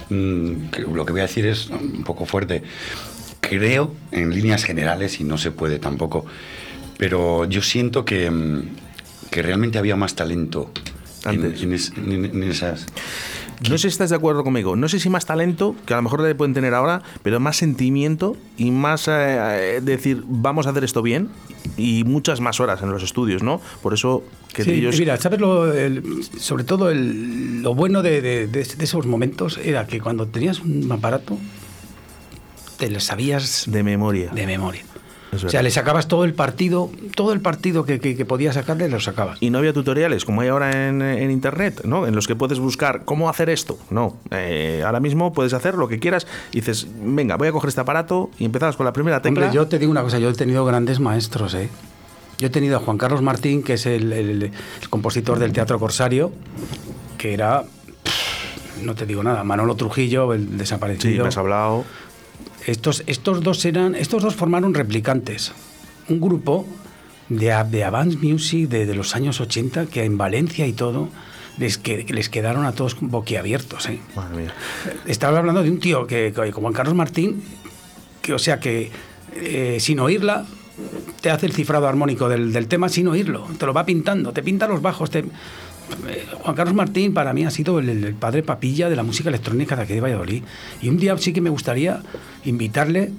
Mm, 0.09 0.53
lo 0.93 1.05
que 1.05 1.11
voy 1.11 1.21
a 1.21 1.23
decir 1.27 1.45
es 1.45 1.69
un 1.69 2.03
poco 2.03 2.25
fuerte. 2.25 2.63
Creo, 3.41 3.93
en 4.11 4.31
líneas 4.33 4.63
generales, 4.63 5.19
y 5.19 5.23
no 5.23 5.37
se 5.37 5.51
puede 5.51 5.79
tampoco, 5.79 6.25
pero 6.97 7.45
yo 7.45 7.61
siento 7.61 8.05
que, 8.05 8.29
mm, 8.29 8.61
que 9.31 9.41
realmente 9.41 9.77
había 9.77 9.95
más 9.95 10.15
talento 10.15 10.71
en, 11.25 11.29
Antes. 11.45 11.61
en 11.63 11.73
es- 11.73 11.93
en- 11.95 12.25
en 12.25 12.43
esas... 12.43 12.85
No 13.69 13.71
sé 13.77 13.83
si 13.83 13.87
estás 13.89 14.09
de 14.09 14.15
acuerdo 14.15 14.45
conmigo. 14.45 14.77
No 14.77 14.87
sé 14.87 14.99
si 15.01 15.09
más 15.09 15.25
talento, 15.25 15.75
que 15.85 15.93
a 15.93 15.97
lo 15.97 16.03
mejor 16.03 16.21
le 16.21 16.33
pueden 16.33 16.53
tener 16.53 16.73
ahora, 16.73 17.01
pero 17.23 17.41
más 17.41 17.57
sentimiento 17.57 18.37
y 18.57 18.71
más 18.71 19.09
eh, 19.09 19.11
eh, 19.11 19.81
decir, 19.83 20.23
vamos 20.27 20.65
a 20.65 20.69
hacer 20.69 20.85
esto 20.85 21.01
bien 21.01 21.27
y 21.79 22.03
muchas 22.03 22.39
más 22.41 22.59
horas 22.59 22.81
en 22.83 22.91
los 22.91 23.01
estudios, 23.03 23.41
¿no? 23.41 23.61
Por 23.81 23.93
eso 23.93 24.23
que 24.53 24.63
Sí, 24.63 24.71
ellos... 24.71 24.99
Mira, 24.99 25.17
¿sabes 25.17 25.39
lo, 25.39 25.73
el- 25.73 26.23
sobre 26.37 26.63
todo 26.63 26.89
el- 26.89 27.61
lo 27.61 27.73
bueno 27.73 28.01
de, 28.01 28.21
de- 28.21 28.47
de- 28.47 28.63
de 28.63 28.83
esos 28.83 29.05
momentos? 29.05 29.57
Era 29.57 29.87
que 29.87 29.99
cuando 30.01 30.27
tenías 30.27 30.59
un 30.59 30.91
aparato, 30.91 31.37
te 32.77 32.89
lo 32.89 32.99
sabías 32.99 33.65
De 33.67 33.83
memoria. 33.83 34.31
de 34.31 34.45
memoria. 34.45 34.83
Es 35.31 35.43
O 35.43 35.49
sea, 35.49 35.61
le 35.61 35.69
sacabas 35.69 36.07
todo 36.07 36.23
el 36.23 36.33
partido, 36.33 36.89
todo 37.15 37.33
el 37.33 37.39
partido 37.41 37.85
que, 37.85 37.99
que, 37.99 38.15
que 38.15 38.25
podías 38.25 38.55
sacarle, 38.55 38.89
lo 38.89 38.99
sacabas. 38.99 39.37
Y 39.41 39.51
no 39.51 39.59
había 39.59 39.73
tutoriales 39.73 40.25
como 40.25 40.41
hay 40.41 40.47
ahora 40.49 40.87
en, 40.89 41.01
en 41.03 41.29
internet, 41.29 41.81
¿no? 41.85 42.07
En 42.07 42.15
los 42.15 42.27
que 42.27 42.35
puedes 42.35 42.59
buscar 42.59 43.05
cómo 43.05 43.29
hacer 43.29 43.49
esto. 43.49 43.77
No. 43.91 44.17
Eh, 44.31 44.81
ahora 44.85 44.99
mismo 44.99 45.31
puedes 45.33 45.53
hacer 45.53 45.75
lo 45.75 45.87
que 45.87 45.99
quieras 45.99 46.25
y 46.51 46.57
dices, 46.61 46.87
venga, 47.01 47.35
voy 47.37 47.47
a 47.47 47.51
coger 47.51 47.67
este 47.69 47.81
aparato 47.81 48.31
y 48.39 48.45
empezabas 48.45 48.75
con 48.75 48.85
la 48.85 48.93
primera 48.93 49.21
tecla. 49.21 49.45
Hombre, 49.45 49.55
yo 49.55 49.67
te 49.67 49.77
digo 49.77 49.91
una 49.91 50.01
cosa, 50.01 50.17
yo 50.19 50.29
he 50.29 50.33
tenido 50.33 50.65
grandes 50.65 50.99
maestros, 50.99 51.53
¿eh? 51.53 51.69
Yo 52.39 52.47
he 52.47 52.49
tenido 52.49 52.77
a 52.77 52.79
Juan 52.79 52.97
Carlos 52.97 53.21
Martín, 53.21 53.61
que 53.63 53.73
es 53.73 53.85
el, 53.85 54.11
el- 54.13 54.43
el 54.43 54.89
compositor 54.89 55.37
del 55.39 55.51
Teatro 55.51 55.77
Corsario, 55.77 56.31
que 57.17 57.33
era, 57.33 57.65
no 58.81 58.95
te 58.95 59.05
digo 59.05 59.21
nada, 59.23 59.43
Manolo 59.43 59.75
Trujillo, 59.75 60.33
el 60.33 60.47
Sí, 60.47 60.55
desaparecido. 60.55 61.23
me 61.23 61.27
has 61.27 61.37
hablado. 61.37 61.83
Estos, 62.69 63.03
estos 63.07 63.41
dos 63.43 63.65
eran, 63.65 63.95
estos 63.95 64.21
dos 64.23 64.35
formaron 64.35 64.73
replicantes, 64.73 65.51
un 66.07 66.19
grupo 66.19 66.67
de, 67.29 67.53
de 67.69 67.83
Avance 67.83 68.17
Music 68.17 68.67
de, 68.69 68.85
de 68.85 68.95
los 68.95 69.15
años 69.15 69.39
80 69.41 69.85
que 69.87 70.03
en 70.03 70.17
Valencia 70.17 70.65
y 70.67 70.73
todo 70.73 71.09
les, 71.57 71.77
que, 71.77 72.05
les 72.09 72.29
quedaron 72.29 72.65
a 72.65 72.71
todos 72.73 72.95
boquiabiertos. 72.99 73.87
¿eh? 73.89 73.99
Madre 74.15 74.37
mía. 74.43 74.53
Estaba 75.05 75.39
hablando 75.39 75.63
de 75.63 75.69
un 75.71 75.79
tío 75.79 76.07
que, 76.07 76.31
como 76.53 76.65
Juan 76.67 76.73
Carlos 76.73 76.95
Martín, 76.95 77.43
que 78.21 78.33
o 78.33 78.39
sea 78.39 78.59
que 78.59 78.91
eh, 79.35 79.77
sin 79.79 79.99
oírla 79.99 80.45
te 81.21 81.29
hace 81.29 81.45
el 81.45 81.53
cifrado 81.53 81.87
armónico 81.87 82.29
del, 82.29 82.53
del 82.53 82.67
tema 82.67 82.87
sin 82.87 83.07
oírlo, 83.09 83.45
te 83.57 83.65
lo 83.65 83.73
va 83.73 83.85
pintando, 83.85 84.31
te 84.31 84.41
pinta 84.43 84.67
los 84.67 84.81
bajos. 84.81 85.09
te- 85.09 85.25
Juan 86.41 86.55
Carlos 86.55 86.73
Martín 86.75 87.13
para 87.13 87.33
mí 87.33 87.45
ha 87.45 87.51
sido 87.51 87.79
el, 87.79 87.89
el 87.89 88.13
padre 88.13 88.43
papilla 88.43 88.89
de 88.89 88.95
la 88.95 89.03
música 89.03 89.29
electrónica 89.29 89.75
de 89.75 89.83
aquí 89.83 89.93
de 89.93 90.01
Valladolid. 90.01 90.43
Y 90.81 90.89
un 90.89 90.97
día 90.97 91.17
sí 91.17 91.33
que 91.33 91.41
me 91.41 91.49
gustaría 91.49 92.01
invitarle, 92.45 93.11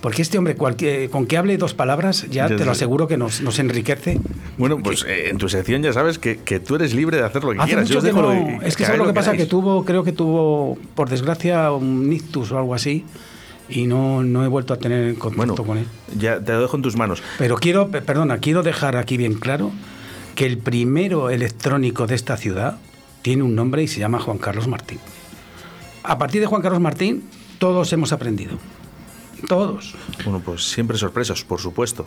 porque 0.00 0.22
este 0.22 0.38
hombre 0.38 0.54
cualquier- 0.56 1.08
con 1.10 1.26
que 1.26 1.36
hable 1.36 1.56
dos 1.56 1.74
palabras 1.74 2.26
ya 2.30 2.48
Ya 2.48 2.56
te 2.56 2.64
lo 2.64 2.72
aseguro 2.72 3.08
que 3.08 3.16
nos, 3.16 3.40
nos 3.40 3.58
enriquece. 3.58 4.20
Bueno, 4.58 4.78
pues 4.82 5.04
eh, 5.08 5.30
en 5.30 5.38
tu 5.38 5.48
sección 5.48 5.82
ya 5.82 5.92
sabes 5.92 6.18
que, 6.18 6.38
que 6.38 6.60
tú 6.60 6.76
eres 6.76 6.94
libre 6.94 7.16
de 7.16 7.24
hacer 7.24 7.42
lo 7.44 7.52
que 7.52 7.58
Hace 7.58 7.66
quieras. 7.68 7.88
Yo 7.88 7.96
mucho 7.96 7.98
os 7.98 8.04
que 8.04 8.08
dejo 8.08 8.22
no- 8.22 8.58
lo- 8.60 8.66
es 8.66 8.76
que 8.76 8.82
eso 8.84 8.96
lo 8.96 9.06
que 9.06 9.12
pasa, 9.12 9.32
queráis. 9.32 9.46
que 9.46 9.50
tuvo, 9.50 9.84
creo 9.84 10.04
que 10.04 10.12
tuvo, 10.12 10.78
por 10.94 11.08
desgracia, 11.08 11.72
un 11.72 12.12
ictus 12.12 12.52
o 12.52 12.58
algo 12.58 12.74
así, 12.74 13.04
y 13.68 13.86
no, 13.86 14.22
no 14.22 14.44
he 14.44 14.48
vuelto 14.48 14.72
a 14.74 14.78
tener 14.78 15.14
contacto 15.16 15.64
Bueno, 15.64 15.64
con 15.64 15.78
él. 15.78 15.86
ya 16.18 16.38
te 16.40 16.52
lo 16.52 16.60
dejo 16.62 16.76
en 16.76 16.82
tus 16.82 16.96
manos. 16.96 17.22
Pero 17.38 17.56
quiero, 17.56 17.88
pe- 17.88 18.00
perdona, 18.02 18.38
quiero 18.38 18.62
dejar 18.62 18.96
aquí 18.96 19.16
bien 19.16 19.34
claro 19.34 19.72
que 20.36 20.46
el 20.46 20.58
primero 20.58 21.30
electrónico 21.30 22.06
de 22.06 22.14
esta 22.14 22.36
ciudad 22.36 22.78
tiene 23.22 23.42
un 23.42 23.56
nombre 23.56 23.82
y 23.82 23.88
se 23.88 23.98
llama 23.98 24.20
Juan 24.20 24.38
Carlos 24.38 24.68
Martín. 24.68 25.00
A 26.04 26.18
partir 26.18 26.40
de 26.40 26.46
Juan 26.46 26.62
Carlos 26.62 26.80
Martín, 26.80 27.24
todos 27.58 27.92
hemos 27.92 28.12
aprendido. 28.12 28.58
Todos. 29.48 29.96
Bueno, 30.24 30.40
pues 30.44 30.62
siempre 30.62 30.96
sorpresas, 30.96 31.42
por 31.42 31.60
supuesto. 31.60 32.06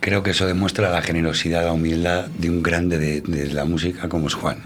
Creo 0.00 0.22
que 0.22 0.30
eso 0.30 0.46
demuestra 0.46 0.90
la 0.90 1.02
generosidad, 1.02 1.64
la 1.64 1.72
humildad 1.72 2.26
de 2.26 2.50
un 2.50 2.62
grande 2.62 2.98
de, 2.98 3.20
de 3.22 3.48
la 3.48 3.64
música 3.64 4.08
como 4.08 4.28
es 4.28 4.34
Juan. 4.34 4.62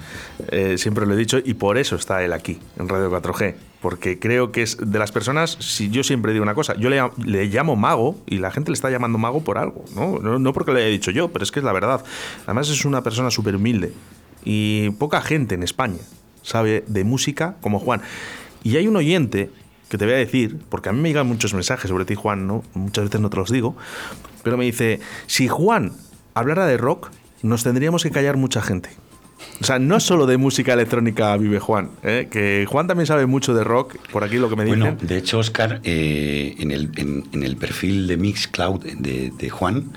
Eh, 0.48 0.76
siempre 0.76 1.06
lo 1.06 1.14
he 1.14 1.16
dicho 1.16 1.38
y 1.42 1.54
por 1.54 1.78
eso 1.78 1.96
está 1.96 2.22
él 2.22 2.32
aquí, 2.32 2.58
en 2.78 2.88
Radio 2.88 3.10
4G. 3.10 3.54
Porque 3.82 4.18
creo 4.18 4.52
que 4.52 4.62
es 4.62 4.78
de 4.78 4.98
las 4.98 5.12
personas, 5.12 5.58
si 5.60 5.90
yo 5.90 6.04
siempre 6.04 6.32
digo 6.32 6.44
una 6.44 6.54
cosa, 6.54 6.74
yo 6.76 6.88
le, 6.88 7.02
le 7.24 7.46
llamo 7.46 7.76
mago 7.76 8.16
y 8.26 8.38
la 8.38 8.50
gente 8.50 8.70
le 8.70 8.74
está 8.74 8.88
llamando 8.90 9.18
mago 9.18 9.42
por 9.42 9.58
algo, 9.58 9.84
¿no? 9.94 10.20
No, 10.20 10.38
no 10.38 10.52
porque 10.52 10.70
lo 10.70 10.78
haya 10.78 10.86
dicho 10.86 11.10
yo, 11.10 11.32
pero 11.32 11.42
es 11.42 11.50
que 11.50 11.58
es 11.58 11.64
la 11.64 11.72
verdad. 11.72 12.04
Además 12.46 12.68
es 12.70 12.84
una 12.84 13.02
persona 13.02 13.30
súper 13.30 13.56
humilde 13.56 13.92
y 14.44 14.90
poca 14.90 15.20
gente 15.20 15.56
en 15.56 15.62
España 15.64 15.98
sabe 16.42 16.84
de 16.86 17.04
música 17.04 17.56
como 17.60 17.78
Juan. 17.78 18.02
Y 18.62 18.76
hay 18.76 18.86
un 18.86 18.96
oyente 18.96 19.50
que 19.88 19.98
te 19.98 20.04
voy 20.04 20.14
a 20.14 20.18
decir, 20.18 20.58
porque 20.68 20.88
a 20.88 20.92
mí 20.92 21.00
me 21.00 21.08
llegan 21.08 21.26
muchos 21.26 21.54
mensajes 21.54 21.88
sobre 21.88 22.04
ti, 22.04 22.14
Juan, 22.14 22.46
¿no? 22.46 22.62
Muchas 22.74 23.04
veces 23.04 23.20
no 23.20 23.30
te 23.30 23.36
los 23.36 23.50
digo, 23.50 23.76
pero 24.42 24.56
me 24.56 24.64
dice, 24.64 25.00
si 25.26 25.48
Juan 25.48 25.92
hablara 26.34 26.66
de 26.66 26.76
rock, 26.76 27.10
nos 27.42 27.62
tendríamos 27.64 28.02
que 28.02 28.10
callar 28.10 28.36
mucha 28.36 28.62
gente. 28.62 28.90
O 29.60 29.64
sea, 29.64 29.78
no 29.78 30.00
solo 30.00 30.26
de 30.26 30.38
música 30.38 30.72
electrónica 30.72 31.36
vive 31.36 31.60
Juan, 31.60 31.90
¿eh? 32.02 32.26
que 32.30 32.66
Juan 32.68 32.88
también 32.88 33.06
sabe 33.06 33.26
mucho 33.26 33.54
de 33.54 33.62
rock, 33.62 33.96
por 34.10 34.24
aquí 34.24 34.36
lo 34.36 34.48
que 34.48 34.56
me 34.56 34.64
dicen. 34.64 34.80
Bueno, 34.80 34.96
de 35.00 35.16
hecho, 35.16 35.38
Oscar, 35.38 35.80
eh, 35.84 36.56
en, 36.58 36.72
el, 36.72 36.90
en, 36.96 37.24
en 37.32 37.42
el 37.44 37.56
perfil 37.56 38.08
de 38.08 38.16
Mixcloud 38.16 38.80
de, 38.98 39.30
de 39.30 39.50
Juan, 39.50 39.92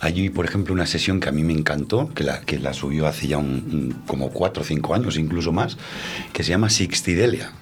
hay, 0.00 0.30
por 0.30 0.44
ejemplo, 0.46 0.74
una 0.74 0.86
sesión 0.86 1.20
que 1.20 1.28
a 1.28 1.32
mí 1.32 1.44
me 1.44 1.52
encantó, 1.52 2.10
que 2.12 2.24
la, 2.24 2.40
que 2.40 2.58
la 2.58 2.72
subió 2.74 3.06
hace 3.06 3.28
ya 3.28 3.38
un, 3.38 3.46
un- 3.46 3.96
como 4.06 4.30
cuatro 4.30 4.62
o 4.62 4.66
cinco 4.66 4.94
años, 4.94 5.16
incluso 5.16 5.52
más, 5.52 5.76
que 6.32 6.42
se 6.42 6.50
llama 6.50 6.68
Sixtidelia. 6.68 7.52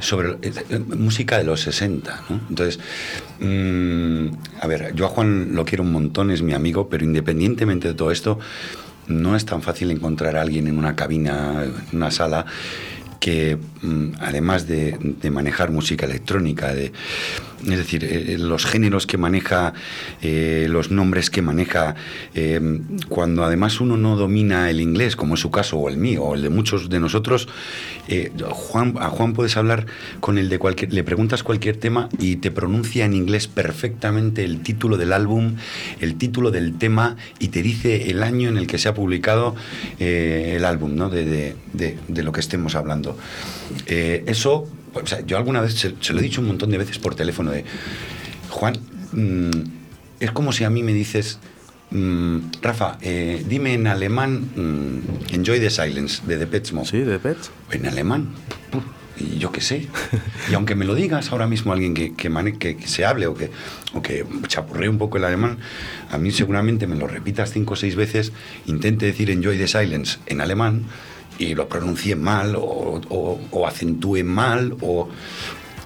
Sobre 0.00 0.30
eh, 0.42 0.52
eh, 0.70 0.78
música 0.78 1.36
de 1.38 1.42
los 1.42 1.62
60, 1.62 2.22
¿no? 2.30 2.40
Entonces, 2.48 2.78
mm, 3.40 4.26
a 4.60 4.66
ver, 4.68 4.94
yo 4.94 5.06
a 5.06 5.08
Juan 5.08 5.48
lo 5.56 5.64
quiero 5.64 5.82
un 5.82 5.90
montón, 5.90 6.30
es 6.30 6.42
mi 6.42 6.52
amigo, 6.54 6.88
pero 6.88 7.04
independientemente 7.04 7.88
de 7.88 7.94
todo 7.94 8.12
esto, 8.12 8.38
no 9.08 9.36
es 9.36 9.44
tan 9.44 9.62
fácil 9.62 9.90
encontrar 9.90 10.36
a 10.36 10.42
alguien 10.42 10.66
en 10.66 10.78
una 10.78 10.94
cabina, 10.96 11.64
en 11.64 11.96
una 11.96 12.10
sala, 12.10 12.46
que 13.20 13.58
mm, 13.82 14.12
además 14.20 14.66
de, 14.66 14.96
de 15.00 15.30
manejar 15.30 15.70
música 15.70 16.06
electrónica, 16.06 16.72
de, 16.74 16.92
es 17.62 17.78
decir, 17.78 18.04
eh, 18.04 18.36
los 18.38 18.64
géneros 18.66 19.06
que 19.06 19.18
maneja, 19.18 19.72
eh, 20.22 20.66
los 20.70 20.90
nombres 20.90 21.30
que 21.30 21.42
maneja, 21.42 21.94
eh, 22.34 22.60
cuando 23.08 23.44
además 23.44 23.80
uno 23.80 23.96
no 23.96 24.16
domina 24.16 24.70
el 24.70 24.80
inglés, 24.80 25.16
como 25.16 25.34
es 25.34 25.40
su 25.40 25.50
caso, 25.50 25.76
o 25.78 25.88
el 25.88 25.96
mío, 25.96 26.22
o 26.24 26.34
el 26.34 26.42
de 26.42 26.50
muchos 26.50 26.88
de 26.88 27.00
nosotros, 27.00 27.48
eh, 28.08 28.32
Juan, 28.50 28.94
a 29.00 29.08
Juan 29.10 29.32
puedes 29.32 29.56
hablar 29.56 29.86
con 30.20 30.38
el 30.38 30.48
de 30.48 30.58
cualquier, 30.58 30.92
le 30.92 31.04
preguntas 31.04 31.42
cualquier 31.42 31.76
tema 31.76 32.08
y 32.18 32.36
te 32.36 32.50
pronuncia 32.50 33.04
en 33.04 33.12
inglés 33.14 33.48
perfectamente 33.48 34.44
el 34.44 34.60
título 34.62 34.96
del 34.96 35.12
álbum, 35.12 35.56
el 36.00 36.16
título 36.16 36.50
del 36.50 36.78
tema 36.78 37.16
y 37.38 37.48
te 37.48 37.62
dice 37.62 38.10
el 38.10 38.22
año 38.22 38.48
en 38.48 38.56
el 38.56 38.66
que 38.66 38.78
se 38.78 38.88
ha 38.88 38.94
publicado 38.94 39.54
eh, 39.98 40.54
el 40.56 40.64
álbum, 40.64 40.94
¿no? 40.94 41.10
De, 41.10 41.24
de- 41.24 41.54
de- 41.74 42.22
lo 42.22 42.32
que 42.32 42.40
estemos 42.40 42.74
hablando. 42.74 43.16
Eh, 43.86 44.24
eso, 44.26 44.68
o 44.94 45.06
sea, 45.06 45.20
yo 45.26 45.36
alguna 45.36 45.60
vez 45.60 45.74
se, 45.74 45.94
se 46.00 46.12
lo 46.12 46.20
he 46.20 46.22
dicho 46.22 46.40
un 46.40 46.46
montón 46.48 46.70
de 46.70 46.78
veces 46.78 46.98
por 46.98 47.14
teléfono 47.14 47.50
de 47.50 47.64
Juan, 48.50 48.76
mm, 49.12 49.50
es 50.20 50.30
como 50.32 50.52
si 50.52 50.64
a 50.64 50.70
mí 50.70 50.82
me 50.82 50.92
dices, 50.92 51.38
mm, 51.90 52.38
Rafa, 52.62 52.98
eh, 53.00 53.44
dime 53.48 53.74
en 53.74 53.86
alemán 53.86 54.50
mm, 54.56 55.34
Enjoy 55.34 55.60
the 55.60 55.70
Silence 55.70 56.22
de 56.26 56.36
The 56.38 56.46
Pet 56.46 56.72
Mode. 56.72 56.88
Sí, 56.88 56.98
de 56.98 57.18
Pets. 57.18 57.50
En 57.72 57.86
alemán. 57.86 58.28
Uf, 58.74 58.84
yo 59.38 59.50
qué 59.52 59.60
sé. 59.60 59.86
Y 60.50 60.54
aunque 60.54 60.74
me 60.74 60.84
lo 60.84 60.94
digas 60.94 61.30
ahora 61.32 61.46
mismo 61.46 61.72
alguien 61.72 61.92
que, 61.94 62.14
que, 62.14 62.30
mane- 62.30 62.56
que- 62.58 62.76
que 62.76 62.86
se 62.88 63.04
hable 63.04 63.26
o 63.26 63.34
que, 63.34 63.50
o 63.94 64.00
que 64.02 64.24
chapurree 64.46 64.88
un 64.88 64.98
poco 64.98 65.18
el 65.18 65.24
alemán, 65.24 65.58
a 66.10 66.18
mí 66.18 66.30
seguramente 66.30 66.86
me 66.86 66.96
lo 66.96 67.06
repitas 67.06 67.52
cinco 67.52 67.74
o 67.74 67.76
seis 67.76 67.96
veces, 67.96 68.32
intente 68.66 69.06
decir 69.06 69.30
Enjoy 69.30 69.58
the 69.58 69.66
Silence 69.68 70.18
en 70.26 70.40
alemán 70.40 70.84
y 71.38 71.54
lo 71.54 71.68
pronuncie 71.68 72.16
mal 72.16 72.54
o, 72.56 73.00
o- 73.08 73.40
o 73.50 73.66
acentúe 73.66 74.22
mal 74.24 74.76
o... 74.80 75.08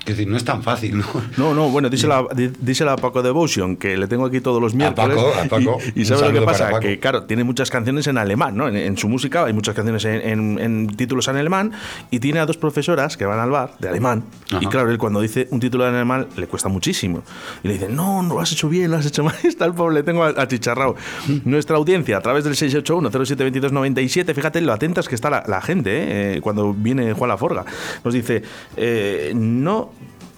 Es 0.05 0.17
decir, 0.17 0.27
no 0.29 0.37
es 0.37 0.45
tan 0.45 0.63
fácil, 0.65 0.99
¿no? 0.99 1.05
No, 1.37 1.55
no, 1.55 1.71
bueno, 1.71 1.89
dísela, 1.89 2.25
di- 2.35 2.51
dísela 2.59 2.95
a 2.95 2.97
Paco 2.97 3.23
Devotion, 3.23 3.77
que 3.77 3.97
le 3.97 4.09
tengo 4.09 4.27
aquí 4.27 4.41
todos 4.41 4.61
los 4.61 4.75
miércoles. 4.75 5.17
Paco, 5.17 5.33
a 5.41 5.45
Paco. 5.45 5.79
Y, 5.95 6.03
y 6.03 6.05
¿sabes 6.05 6.25
lo 6.25 6.33
que 6.41 6.45
pasa? 6.45 6.81
Que, 6.81 6.99
claro, 6.99 7.23
tiene 7.25 7.45
muchas 7.45 7.71
canciones 7.71 8.09
en 8.09 8.19
alemán, 8.19 8.57
¿no? 8.57 8.67
En, 8.67 8.77
en 8.77 8.97
su 8.99 9.09
música 9.09 9.45
hay 9.45 9.53
muchas 9.53 9.77
canciones 9.77 10.05
en, 10.05 10.21
en- 10.21 10.59
en 10.59 10.87
títulos 10.97 11.29
en 11.29 11.37
alemán 11.37 11.71
y 12.11 12.19
tiene 12.19 12.41
a 12.41 12.47
dos 12.47 12.57
profesoras 12.57 13.17
que 13.17 13.27
van 13.27 13.39
al 13.39 13.51
bar 13.51 13.75
de 13.79 13.89
alemán. 13.91 14.25
Y 14.61 14.67
claro, 14.67 14.91
él 14.91 14.99
cuando 14.99 15.21
dice 15.21 15.47
un 15.53 15.61
título 15.61 15.87
en 15.89 15.95
alemán 15.95 16.27
le 16.37 16.49
cuesta 16.49 16.69
muchísimo. 16.69 17.23
Y 17.63 17.69
le 17.69 17.75
dicen, 17.75 17.95
no, 17.95 18.23
no 18.25 18.35
lo 18.35 18.41
has 18.41 18.51
hecho 18.51 18.69
bien, 18.69 18.91
lo 18.91 18.97
has 18.97 19.07
hecho 19.07 19.23
mal. 19.23 19.37
Está 19.45 19.67
el 19.67 19.73
pobre, 19.75 19.95
le 19.95 20.03
tengo 20.03 20.25
achicharrado. 20.25 20.97
Nuestra 21.45 21.77
audiencia, 21.77 22.17
a 22.17 22.21
través 22.21 22.43
del 22.43 22.55
681-072297, 22.55 24.35
fíjate 24.35 24.61
lo 24.61 24.73
atentas 24.73 25.09
que 25.09 25.15
está 25.15 25.31
la, 25.31 25.45
la 25.47 25.61
gente 25.61 25.91
¿eh? 25.97 26.37
Eh, 26.37 26.41
cuando 26.41 26.73
viene 26.75 27.13
Juan 27.13 27.29
Laforga. 27.29 27.65
Nos 28.05 28.15
dice, 28.15 28.43
eh, 28.77 29.33
no, 29.35 29.91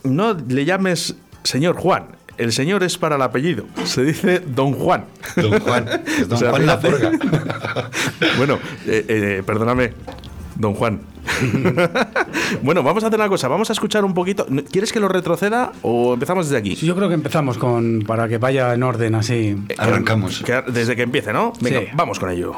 no 0.04 0.34
le 0.34 0.64
llames 0.64 1.16
señor 1.42 1.76
Juan. 1.76 2.06
El 2.36 2.52
señor 2.52 2.82
es 2.82 2.98
para 2.98 3.14
el 3.16 3.22
apellido. 3.22 3.64
Se 3.84 4.02
dice 4.02 4.40
don 4.40 4.72
Juan. 4.72 5.04
Don 5.36 5.60
Juan. 5.60 5.88
Es 6.06 6.28
don 6.28 6.32
O 6.36 6.40
sea, 6.40 6.50
Juan 6.50 6.62
fíjate. 6.62 6.90
Laforga. 6.90 7.90
bueno, 8.38 8.58
eh, 8.86 9.04
eh, 9.08 9.42
perdóname, 9.46 9.92
don 10.56 10.74
Juan. 10.74 11.00
bueno, 12.62 12.82
vamos 12.82 13.04
a 13.04 13.06
hacer 13.06 13.18
una 13.18 13.28
cosa. 13.28 13.48
Vamos 13.48 13.70
a 13.70 13.72
escuchar 13.72 14.04
un 14.04 14.14
poquito. 14.14 14.46
¿Quieres 14.70 14.92
que 14.92 15.00
lo 15.00 15.08
retroceda 15.08 15.72
o 15.82 16.14
empezamos 16.14 16.46
desde 16.46 16.58
aquí? 16.58 16.76
Sí, 16.76 16.86
yo 16.86 16.96
creo 16.96 17.08
que 17.08 17.14
empezamos 17.14 17.56
con 17.56 18.02
para 18.06 18.28
que 18.28 18.38
vaya 18.38 18.74
en 18.74 18.82
orden 18.82 19.14
así. 19.14 19.56
Arrancamos. 19.78 20.42
Que- 20.44 20.62
desde 20.72 20.96
que 20.96 21.02
empiece, 21.02 21.32
¿no? 21.32 21.52
Venga, 21.60 21.80
Sí. 21.80 21.86
vamos 21.94 22.18
con 22.18 22.30
ello. 22.30 22.54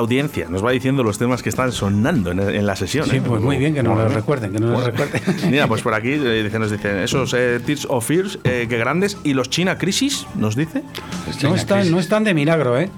Nuestra 0.00 0.20
audiencia 0.20 0.46
nos 0.48 0.64
va 0.64 0.70
diciendo 0.70 1.02
los 1.02 1.18
temas 1.18 1.42
que 1.42 1.48
están 1.50 1.72
sonando 1.72 2.30
en, 2.30 2.40
en 2.40 2.66
la 2.66 2.74
sesión. 2.76 3.06
Sí, 3.08 3.16
¿eh? 3.16 3.22
pues 3.24 3.42
muy 3.42 3.56
bien, 3.58 3.74
que 3.74 3.82
nos 3.82 3.96
lo 3.96 4.08
recuerden, 4.08 4.52
que 4.52 4.58
nos 4.58 4.70
lo 4.70 4.90
recuerden. 4.90 5.20
Mira, 5.50 5.66
pues 5.68 5.82
por 5.82 5.94
aquí 5.94 6.12
eh, 6.12 6.42
dicen- 6.44 6.60
nos 6.60 6.70
dicen 6.70 6.96
esos 6.98 7.34
eh, 7.34 7.60
Tears 7.64 7.86
of 7.88 8.06
Fears, 8.06 8.38
eh, 8.44 8.66
que 8.68 8.78
grandes. 8.78 9.16
¿Y 9.24 9.34
los 9.34 9.50
China 9.50 9.76
Crisis? 9.78 10.26
Nos 10.34 10.56
dice. 10.56 10.82
No 11.42 11.54
están, 11.54 11.90
no 11.90 11.98
están 12.00 12.24
de 12.24 12.34
milagro, 12.34 12.78
¿eh? 12.78 12.90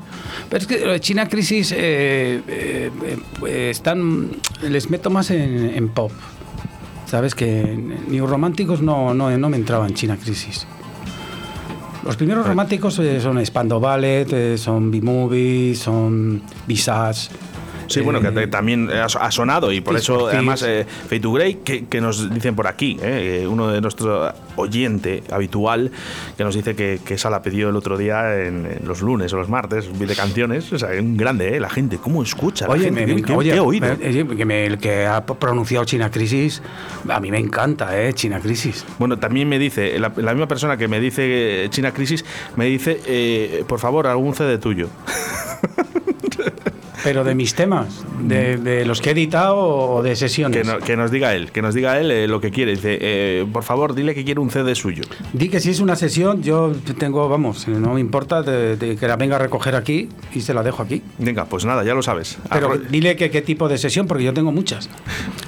Pero 0.49 0.61
es 0.63 0.67
que 0.67 1.01
China 1.01 1.29
Crisis 1.29 1.73
eh, 1.73 2.41
eh, 2.47 2.91
eh, 3.47 3.69
están, 3.71 4.31
les 4.63 4.89
meto 4.91 5.11
más 5.11 5.31
en, 5.31 5.73
en 5.75 5.89
pop. 5.89 6.13
Sabes 7.07 7.35
que 7.35 7.79
New 8.09 8.27
Románticos 8.27 8.81
no, 8.81 9.13
no, 9.13 9.37
no 9.37 9.49
me 9.51 9.57
entraban 9.57 9.89
en 9.91 9.95
China 9.95 10.17
Crisis. 10.23 10.67
Los 12.05 12.17
primeros 12.17 12.47
románticos 12.47 12.99
eh, 12.99 13.21
son 13.21 13.45
Spando 13.45 13.79
Ballet, 13.79 14.27
eh, 14.33 14.59
son 14.59 14.91
B-Movie, 14.91 15.77
son 15.77 16.43
Visage. 16.67 17.29
Sí, 17.93 18.01
bueno, 18.01 18.21
que 18.21 18.29
eh, 18.29 18.47
también 18.47 18.89
ha 18.91 19.31
sonado 19.31 19.73
y 19.73 19.81
por 19.81 19.97
eso, 19.97 20.29
además, 20.29 20.63
eh, 20.67 20.87
Fade 21.05 21.21
to 21.21 21.33
Grey, 21.33 21.55
que, 21.65 21.87
que 21.87 22.01
nos 22.01 22.33
dicen 22.33 22.55
por 22.55 22.67
aquí, 22.67 22.99
eh, 23.03 23.47
uno 23.49 23.69
de 23.69 23.81
nuestros 23.81 24.33
oyente 24.57 25.23
habitual, 25.31 25.91
que 26.37 26.45
nos 26.45 26.55
dice 26.55 26.75
que, 26.77 27.01
que 27.05 27.15
esa 27.15 27.31
la 27.31 27.43
pidió 27.43 27.71
el 27.71 27.77
otro 27.77 27.97
día 27.97 28.39
en, 28.45 28.67
en 28.67 28.87
los 28.87 29.01
lunes 29.03 29.33
o 29.33 29.37
los 29.37 29.49
martes, 29.49 29.89
de 29.99 30.15
canciones. 30.17 30.73
O 30.73 30.79
sea, 30.79 30.89
un 31.01 31.17
grande, 31.17 31.57
¿eh? 31.57 31.61
La 31.61 31.71
gente, 31.71 31.97
¿cómo 31.99 32.23
escucha? 32.23 32.67
La 32.67 32.73
Oye, 32.75 32.85
gente? 32.85 33.01
me- 33.01 33.07
¿Qué- 33.07 33.15
me- 33.15 33.23
qué- 33.23 33.33
oye, 33.35 33.53
qué 33.53 33.61
oído? 33.61 33.87
eh, 34.01 34.27
que 34.37 34.45
me- 34.45 34.67
el 34.67 34.79
que 34.79 35.07
ha 35.07 35.25
pronunciado 35.25 35.85
China 35.85 36.11
Crisis, 36.11 36.63
a 37.09 37.21
mí 37.21 37.31
me 37.31 37.39
encanta, 37.39 37.99
¿eh? 38.01 38.13
China 38.13 38.41
Crisis. 38.41 38.85
Bueno, 38.99 39.19
también 39.19 39.49
me 39.49 39.59
dice, 39.59 39.99
la, 39.99 40.13
la 40.17 40.33
misma 40.33 40.49
persona 40.49 40.77
que 40.77 40.89
me 40.89 41.01
dice 41.01 41.65
eh, 41.65 41.69
China 41.71 41.93
Crisis, 41.93 42.25
me 42.57 42.67
dice, 42.67 43.01
eh, 43.07 43.65
por 43.67 43.79
favor, 43.81 44.07
algún 44.07 44.35
CD 44.35 44.59
tuyo. 44.59 44.89
Pero 47.05 47.25
de 47.25 47.35
mis 47.35 47.55
temas, 47.55 48.05
de, 48.21 48.57
de 48.57 48.85
los 48.85 49.01
que 49.01 49.11
he 49.11 49.13
editado 49.13 49.57
o 49.59 50.03
de 50.03 50.15
sesiones. 50.17 50.59
Que, 50.59 50.65
no- 50.73 50.79
que 50.79 50.97
nos 50.97 51.11
diga 51.11 51.35
él, 51.35 51.51
que 51.51 51.61
nos 51.63 51.75
diga 51.75 51.99
él 51.99 52.11
eh, 52.11 52.29
lo 52.29 52.41
que 52.41 52.51
quiere. 52.51 52.73
Dice, 52.73 52.99
eh, 53.01 53.47
por 53.53 53.65
favor, 53.65 53.95
dile 53.95 54.15
que 54.15 54.25
quiere 54.25 54.41
un 54.41 54.51
CD 54.51 54.75
suyo. 54.75 55.03
Di 55.33 55.49
que 55.49 55.61
si 55.61 55.71
es 55.71 55.81
una 55.81 55.97
sesión, 55.97 56.43
yo 56.43 56.73
tengo, 56.99 57.29
vamos, 57.29 57.67
no 57.69 57.95
me 57.95 58.01
importa 58.01 58.43
de, 58.43 58.77
de 58.77 58.97
que 58.97 59.09
la 59.09 59.17
venga 59.17 59.37
a 59.37 59.39
recoger 59.39 59.75
aquí 59.75 60.09
y 60.35 60.41
se 60.43 60.55
la 60.55 60.63
dejo 60.63 60.83
aquí. 60.83 61.03
Venga, 61.19 61.45
pues 61.47 61.65
nada, 61.65 61.83
ya 61.85 61.95
lo 61.95 62.03
sabes. 62.03 62.39
Pero 62.51 62.75
Arro- 62.75 62.81
dile 62.89 63.17
que 63.17 63.31
qué 63.31 63.43
tipo 63.43 63.69
de 63.69 63.79
sesión, 63.79 64.07
porque 64.07 64.25
yo 64.25 64.33
tengo 64.33 64.53
muchas. 64.53 64.89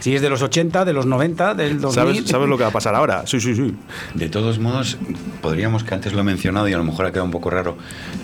Si 0.00 0.14
es 0.14 0.22
de 0.22 0.30
los 0.30 0.42
80, 0.42 0.84
de 0.84 0.92
los 0.92 1.06
90, 1.06 1.54
del 1.54 1.80
2000. 1.80 1.94
¿Sabes, 2.16 2.28
¿Sabes 2.30 2.48
lo 2.48 2.56
que 2.56 2.64
va 2.64 2.70
a 2.70 2.72
pasar 2.72 2.94
ahora? 2.94 3.26
Sí, 3.26 3.40
sí, 3.40 3.54
sí. 3.54 3.74
De 4.14 4.28
todos 4.28 4.58
modos, 4.58 4.98
podríamos, 5.40 5.84
que 5.84 5.94
antes 5.94 6.12
lo 6.12 6.20
he 6.20 6.24
mencionado 6.24 6.68
y 6.68 6.72
a 6.72 6.78
lo 6.78 6.84
mejor 6.84 7.06
ha 7.06 7.10
quedado 7.10 7.26
un 7.26 7.30
poco 7.30 7.50
raro, 7.50 7.76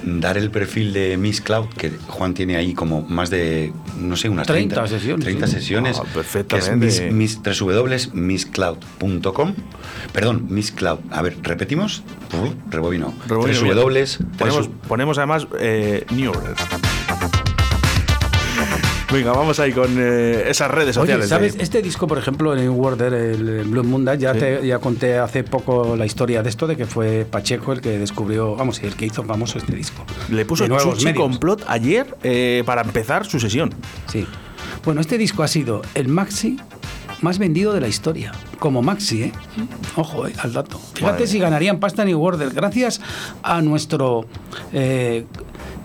dar 0.04 0.36
el 0.36 0.50
perfil 0.50 0.92
de 0.92 1.16
Miss 1.16 1.40
Cloud, 1.40 1.66
que 1.76 1.90
Juan 2.08 2.34
tiene 2.34 2.56
ahí 2.56 2.74
como 2.74 3.02
más 3.20 3.30
de, 3.30 3.72
no 3.98 4.16
sé, 4.16 4.28
unas 4.28 4.46
30 4.46 4.74
30, 4.74 4.88
sesiones, 4.98 5.24
30 5.24 5.46
sí. 5.46 5.52
sesiones. 5.52 5.98
Ah, 5.98 6.02
Que 6.02 6.08
es 6.08 6.14
perfectamente. 6.14 7.10
www.misscloud.com. 7.60 9.54
Perdón, 10.12 10.46
Miss 10.48 10.72
Cloud. 10.72 11.00
A 11.10 11.22
ver, 11.22 11.36
repetimos. 11.42 12.02
Rebobino. 12.70 13.12
Rebobino, 13.26 13.60
www. 13.60 14.04
Ponemos, 14.38 14.70
ponemos 14.88 15.18
además 15.18 15.46
eh. 15.58 16.04
Venga, 19.12 19.32
vamos 19.32 19.58
ahí 19.58 19.72
con 19.72 19.88
eh, 19.98 20.44
esas 20.48 20.70
redes 20.70 20.96
Oye, 20.96 21.14
sociales. 21.14 21.28
¿sabes? 21.28 21.56
de- 21.56 21.62
Este 21.64 21.82
disco, 21.82 22.06
por 22.06 22.16
ejemplo, 22.16 22.54
en 22.54 22.60
New 22.60 22.80
Order, 22.84 23.12
el 23.12 23.64
Blue 23.64 23.82
Moon, 23.82 24.04
ya, 24.16 24.32
te, 24.34 24.64
ya 24.64 24.78
conté 24.78 25.18
hace 25.18 25.42
poco 25.42 25.96
la 25.96 26.06
historia 26.06 26.44
de 26.44 26.48
esto, 26.48 26.68
de 26.68 26.76
que 26.76 26.86
fue 26.86 27.26
Pacheco 27.28 27.72
el 27.72 27.80
que 27.80 27.98
descubrió, 27.98 28.54
vamos, 28.54 28.80
el 28.84 28.94
que 28.94 29.06
hizo 29.06 29.24
famoso 29.24 29.58
este 29.58 29.74
disco. 29.74 30.04
Le 30.30 30.44
puso 30.44 30.64
medios. 30.68 31.04
Complot 31.16 31.64
ayer 31.66 32.16
eh, 32.22 32.62
para 32.64 32.82
empezar 32.82 33.26
su 33.26 33.40
sesión. 33.40 33.74
Sí. 34.06 34.26
Bueno, 34.84 35.00
este 35.00 35.18
disco 35.18 35.42
ha 35.42 35.48
sido 35.48 35.82
el 35.94 36.06
maxi 36.06 36.58
más 37.20 37.38
vendido 37.40 37.72
de 37.72 37.80
la 37.80 37.88
historia. 37.88 38.30
Como 38.60 38.80
maxi, 38.80 39.24
¿eh? 39.24 39.32
Ojo, 39.96 40.26
¿eh? 40.28 40.32
Al 40.38 40.52
dato. 40.52 40.80
Fíjate 40.94 41.26
si 41.26 41.38
ganarían 41.40 41.80
pasta 41.80 42.04
New 42.04 42.22
Order 42.22 42.50
gracias 42.50 43.00
a 43.42 43.60
nuestro 43.60 44.26
eh, 44.72 45.26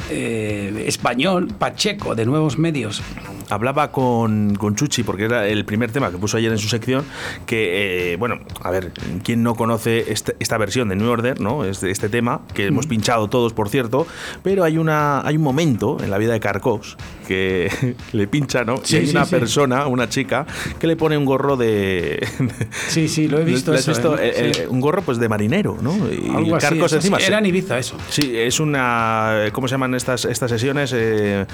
eh, 0.09 0.85
español 0.87 1.47
Pacheco 1.47 2.15
de 2.15 2.25
Nuevos 2.25 2.57
Medios. 2.57 3.01
Hablaba 3.49 3.91
con, 3.91 4.55
con 4.55 4.75
Chuchi, 4.75 5.03
porque 5.03 5.25
era 5.25 5.47
el 5.47 5.65
primer 5.65 5.91
tema 5.91 6.11
que 6.11 6.17
puso 6.17 6.37
ayer 6.37 6.51
en 6.51 6.57
su 6.57 6.67
sección, 6.67 7.03
que, 7.45 8.13
eh, 8.13 8.17
bueno, 8.17 8.39
a 8.61 8.71
ver, 8.71 8.91
¿quién 9.23 9.43
no 9.43 9.55
conoce 9.55 10.11
este- 10.11 10.35
esta 10.39 10.57
versión 10.57 10.89
de 10.89 10.95
New 10.95 11.09
Order, 11.09 11.39
¿no? 11.39 11.63
Este, 11.65 11.91
este 11.91 12.09
tema, 12.09 12.41
que 12.53 12.67
hemos 12.67 12.87
pinchado 12.87 13.27
todos, 13.29 13.53
por 13.53 13.69
cierto, 13.69 14.07
pero 14.43 14.63
hay, 14.63 14.77
una, 14.77 15.25
hay 15.25 15.37
un 15.37 15.43
momento 15.43 15.97
en 16.03 16.09
la 16.11 16.17
vida 16.17 16.33
de 16.33 16.39
Carcos 16.39 16.97
que 17.27 17.69
le 18.13 18.27
pincha, 18.27 18.63
¿no? 18.63 18.77
Sí, 18.83 18.95
y 18.95 18.99
hay 18.99 19.05
sí, 19.07 19.11
una 19.15 19.25
sí. 19.25 19.31
persona, 19.35 19.87
una 19.87 20.09
chica, 20.09 20.45
que 20.79 20.87
le 20.87 20.95
pone 20.95 21.17
un 21.17 21.25
gorro 21.25 21.57
de... 21.57 22.25
Sí, 22.87 23.07
sí, 23.07 23.27
lo 23.27 23.39
he 23.39 23.43
visto. 23.43 23.71
¿Lo 23.71 23.77
has 23.77 23.87
eso, 23.87 23.91
visto? 23.91 24.17
¿eh? 24.19 24.31
Eh, 24.35 24.51
Sí. 24.55 24.61
un 24.69 24.79
gorro 24.79 25.01
pues 25.01 25.17
de 25.17 25.27
marinero, 25.27 25.77
¿no? 25.81 25.93
Y 26.11 26.29
Algo 26.33 26.57
Carcos 26.57 26.93
encima... 26.93 27.19
sí, 27.19 27.25
Era 27.27 27.39
en 27.39 27.45
Ibiza 27.47 27.77
eso. 27.77 27.97
Sí, 28.09 28.37
es 28.37 28.59
una. 28.59 29.45
¿Cómo 29.51 29.67
se 29.67 29.73
llaman 29.73 29.95
estas, 29.95 30.25
estas 30.25 30.49
sesiones? 30.51 30.93
Eh, 30.95 31.45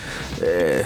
eh, 0.42 0.84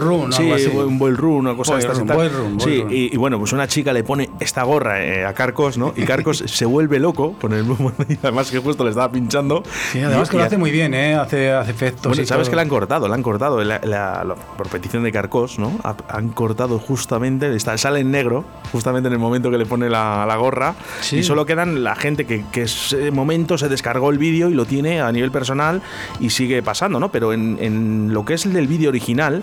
Ballroom, 0.00 0.32
sí, 0.32 0.42
algo 0.42 0.54
así. 0.54 0.66
un 0.68 0.98
ballroom, 0.98 1.36
una 1.38 1.54
cosa 1.56 1.74
de 1.74 1.80
estas 1.80 1.98
y 1.98 2.02
Ballroom, 2.04 2.08
tal. 2.08 2.16
ballroom, 2.56 2.60
Sí, 2.60 2.84
y, 2.90 3.14
y 3.14 3.16
bueno, 3.16 3.38
pues 3.38 3.52
una 3.52 3.66
chica 3.68 3.92
le 3.92 4.02
pone 4.04 4.30
esta 4.40 4.62
gorra 4.62 5.04
eh, 5.04 5.24
a 5.24 5.32
Carcos, 5.34 5.78
¿no? 5.78 5.92
Y 5.96 6.02
Carcos 6.04 6.38
se 6.46 6.64
vuelve 6.64 6.98
loco 6.98 7.34
con 7.40 7.52
el 7.52 7.64
y 8.08 8.18
además 8.22 8.50
que 8.50 8.58
justo 8.58 8.84
le 8.84 8.90
estaba 8.90 9.10
pinchando. 9.10 9.62
Sí, 9.92 10.00
además 10.00 10.28
Y- 10.28 10.30
que 10.32 10.36
lo 10.38 10.44
hace 10.44 10.56
muy 10.58 10.70
bien, 10.70 10.94
¿eh? 10.94 11.14
Hace, 11.14 11.50
hace 11.52 11.70
efectos. 11.70 12.06
Bueno, 12.08 12.22
y 12.22 12.26
sabes 12.26 12.44
todo. 12.46 12.50
que 12.52 12.56
la 12.56 12.62
han 12.62 12.68
cortado, 12.68 13.08
la 13.08 13.14
han 13.14 13.22
cortado 13.22 13.62
la- 13.62 13.80
la- 13.84 14.24
la- 14.24 14.34
por 14.34 14.68
petición 14.68 15.02
de 15.02 15.12
Carcos, 15.12 15.58
¿no? 15.58 15.72
Ha- 15.84 15.96
Han 16.08 16.30
cortado 16.30 16.78
justamente, 16.78 17.54
está, 17.54 17.76
sale 17.78 18.00
en 18.00 18.10
negro, 18.10 18.44
justamente 18.72 19.06
en 19.08 19.12
el 19.12 19.18
momento 19.18 19.50
que 19.50 19.58
le 19.58 19.66
pone 19.66 19.88
la, 19.90 20.24
la 20.26 20.36
gorra, 20.36 20.74
Sí. 21.00 21.18
y 21.18 21.22
solo 21.22 21.46
quedan 21.46 21.82
la 21.84 21.94
gente 21.96 22.24
que, 22.26 22.44
que 22.52 22.62
ese 22.62 23.10
momento 23.10 23.58
se 23.58 23.68
descargó 23.68 24.10
el 24.10 24.18
vídeo 24.18 24.48
y 24.50 24.54
lo 24.54 24.64
tiene 24.64 25.00
a 25.00 25.10
nivel 25.12 25.30
personal 25.30 25.82
y 26.20 26.30
sigue 26.30 26.62
pasando, 26.62 27.00
¿no? 27.00 27.10
Pero 27.10 27.32
en, 27.32 27.58
en 27.60 28.12
lo 28.12 28.24
que 28.24 28.34
es 28.34 28.46
el 28.46 28.52
del 28.52 28.66
vídeo 28.66 28.88
original, 28.90 29.42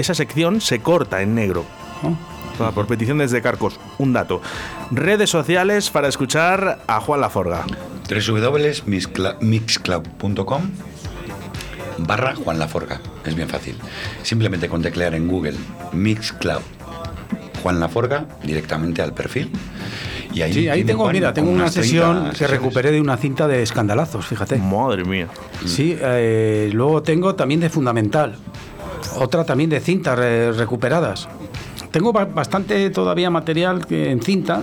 esa 0.00 0.14
sección 0.14 0.60
se 0.60 0.80
corta 0.80 1.22
en 1.22 1.34
negro. 1.34 1.64
Ah, 2.58 2.72
Por 2.74 2.86
petición 2.86 3.18
desde 3.18 3.40
Carcos, 3.42 3.78
un 3.98 4.12
dato. 4.12 4.40
Redes 4.90 5.30
sociales 5.30 5.90
para 5.90 6.08
escuchar 6.08 6.80
a 6.86 7.00
Juan 7.00 7.20
Laforga. 7.20 7.64
www.mixcloud.com 8.08 10.62
barra 11.98 12.34
Juan 12.34 12.58
Laforga. 12.58 13.00
Es 13.24 13.34
bien 13.34 13.48
fácil. 13.48 13.76
Simplemente 14.22 14.68
con 14.68 14.82
teclear 14.82 15.14
en 15.14 15.28
Google 15.28 15.56
Mixcloud 15.92 16.62
Juan 17.62 17.80
Laforga 17.80 18.26
directamente 18.42 19.02
al 19.02 19.12
perfil. 19.12 19.50
Y 20.32 20.42
ahí, 20.42 20.52
Sí, 20.52 20.68
ahí 20.68 20.78
tiene 20.78 20.92
tengo, 20.92 21.02
Juan 21.04 21.12
mira, 21.14 21.32
tengo 21.34 21.50
una 21.50 21.62
unas 21.64 21.72
30 21.74 21.86
sesión 21.86 22.24
que 22.24 22.30
sesiones. 22.30 22.50
recuperé 22.56 22.92
de 22.92 23.00
una 23.00 23.16
cinta 23.16 23.48
de 23.48 23.62
escandalazos, 23.62 24.26
fíjate. 24.26 24.56
Madre 24.58 25.04
mía. 25.04 25.26
Sí, 25.66 25.96
eh, 26.00 26.70
luego 26.72 27.02
tengo 27.02 27.34
también 27.34 27.60
de 27.60 27.68
Fundamental. 27.68 28.36
Otra 29.18 29.44
también 29.44 29.70
de 29.70 29.80
cintas 29.80 30.18
re- 30.18 30.52
recuperadas. 30.52 31.28
Tengo 31.90 32.12
ba- 32.12 32.24
bastante 32.26 32.90
todavía 32.90 33.30
material 33.30 33.84
en 33.90 34.22
cinta. 34.22 34.62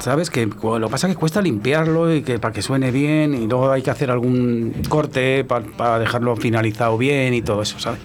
¿Sabes? 0.00 0.30
Que 0.30 0.46
lo 0.46 0.88
pasa 0.88 1.06
que 1.06 1.14
cuesta 1.14 1.40
limpiarlo 1.40 2.12
y 2.12 2.22
que 2.22 2.40
para 2.40 2.52
que 2.52 2.60
suene 2.60 2.90
bien 2.90 3.34
y 3.34 3.46
luego 3.46 3.70
hay 3.70 3.82
que 3.82 3.90
hacer 3.92 4.10
algún 4.10 4.72
corte 4.88 5.44
pa- 5.44 5.60
para 5.60 6.00
dejarlo 6.00 6.34
finalizado 6.34 6.98
bien 6.98 7.34
y 7.34 7.42
todo 7.42 7.62
eso, 7.62 7.78
¿sabes? 7.78 8.00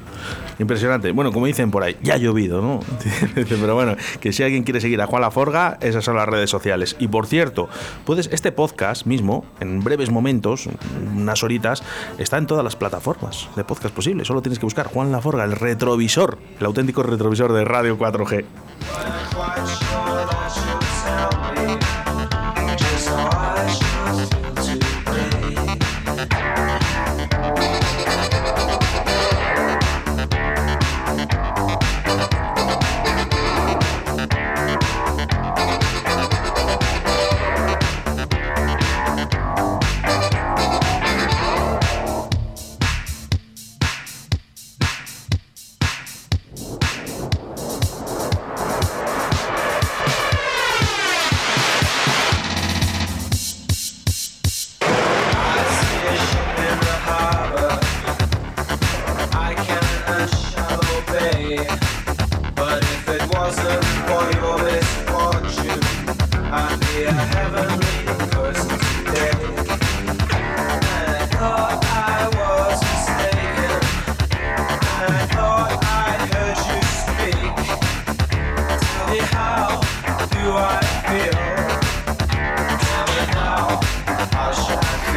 Impresionante. 0.60 1.12
Bueno, 1.12 1.32
como 1.32 1.45
dicen 1.45 1.71
por 1.71 1.84
ahí, 1.84 1.97
ya 2.01 2.15
ha 2.15 2.17
llovido, 2.17 2.62
¿no? 2.62 2.80
Pero 3.36 3.75
bueno, 3.75 3.95
que 4.19 4.34
si 4.34 4.43
alguien 4.43 4.63
quiere 4.63 4.82
seguir 4.82 5.01
a 5.01 5.08
Juan 5.08 5.21
Laforga, 5.21 5.77
esas 5.82 6.03
son 6.03 6.15
las 6.15 6.27
redes 6.27 6.49
sociales. 6.49 6.95
Y 6.99 7.08
por 7.08 7.27
cierto, 7.27 7.69
puedes, 8.06 8.27
este 8.32 8.51
podcast 8.51 9.06
mismo, 9.06 9.45
en 9.60 9.84
breves 9.84 10.10
momentos, 10.10 10.67
unas 11.15 11.43
horitas, 11.43 11.84
está 12.17 12.38
en 12.38 12.47
todas 12.47 12.63
las 12.63 12.75
plataformas 12.75 13.49
de 13.55 13.63
podcast 13.63 13.93
posibles. 13.93 14.28
Solo 14.28 14.41
tienes 14.41 14.59
que 14.59 14.65
buscar 14.65 14.88
Juan 14.88 15.11
Laforga, 15.11 15.43
el 15.43 15.53
retrovisor, 15.53 16.38
el 16.59 16.65
auténtico 16.65 17.03
retrovisor 17.03 17.53
de 17.53 17.65
Radio 17.65 17.97
4G. 17.97 18.45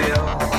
feel. 0.03 0.50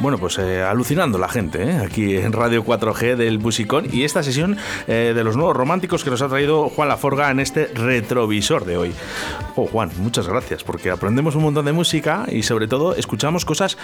Bueno, 0.00 0.16
pues 0.16 0.38
eh, 0.38 0.62
alucinando 0.62 1.18
la 1.18 1.28
gente, 1.28 1.62
¿eh? 1.62 1.76
aquí 1.76 2.16
en 2.16 2.32
Radio 2.32 2.64
4G 2.64 3.16
del 3.16 3.36
Busicón 3.36 3.84
y 3.92 4.04
esta 4.04 4.22
sesión 4.22 4.56
eh, 4.88 5.12
de 5.14 5.24
los 5.24 5.36
nuevos 5.36 5.54
románticos 5.54 6.02
que 6.04 6.08
nos 6.10 6.22
ha 6.22 6.28
traído 6.28 6.70
Juan 6.70 6.88
Laforga 6.88 7.30
en 7.30 7.38
este 7.38 7.66
retrovisor 7.66 8.64
de 8.64 8.78
hoy. 8.78 8.92
Oh, 9.56 9.66
Juan, 9.66 9.90
muchas 9.98 10.26
gracias, 10.26 10.64
porque 10.64 10.90
aprendemos 10.90 11.34
un 11.34 11.42
montón 11.42 11.66
de 11.66 11.72
música 11.72 12.24
y 12.32 12.42
sobre 12.44 12.66
todo 12.66 12.94
escuchamos 12.94 13.44
cosas 13.44 13.76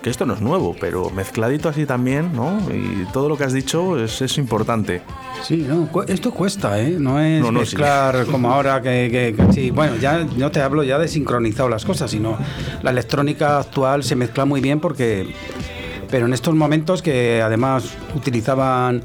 que 0.00 0.08
esto 0.08 0.24
no 0.24 0.32
es 0.32 0.40
nuevo, 0.40 0.74
pero 0.80 1.10
mezcladito 1.10 1.68
así 1.68 1.84
también, 1.84 2.32
¿no? 2.34 2.58
Y 2.72 3.04
todo 3.12 3.28
lo 3.28 3.36
que 3.36 3.44
has 3.44 3.52
dicho 3.52 4.02
es, 4.02 4.22
es 4.22 4.38
importante. 4.38 5.02
Sí, 5.42 5.66
no, 5.68 5.86
cu- 5.88 6.04
esto 6.08 6.30
cuesta, 6.32 6.80
¿eh? 6.80 6.96
No 6.98 7.20
es 7.20 7.42
No, 7.42 7.52
no, 7.52 7.60
sí. 7.60 7.76
mezclar 7.76 8.24
como 8.24 8.50
ahora 8.50 8.80
que, 8.80 9.08
que- 9.10 9.34
que 9.46 9.52
sí. 9.52 9.70
Bueno, 9.70 9.96
ya 9.96 10.26
no 10.36 10.50
te 10.50 10.62
hablo 10.62 10.82
ya 10.82 10.98
de 10.98 11.08
sincronizado 11.08 11.68
las 11.68 11.84
cosas, 11.84 12.10
sino 12.10 12.38
la 12.82 12.90
electrónica 12.90 13.58
actual 13.58 14.02
se 14.02 14.16
mezcla 14.16 14.46
muy 14.46 14.62
bien 14.62 14.80
porque... 14.80 15.34
Pero 16.10 16.26
en 16.26 16.32
estos 16.32 16.54
momentos 16.54 17.02
que 17.02 17.42
además 17.42 17.84
utilizaban 18.14 19.02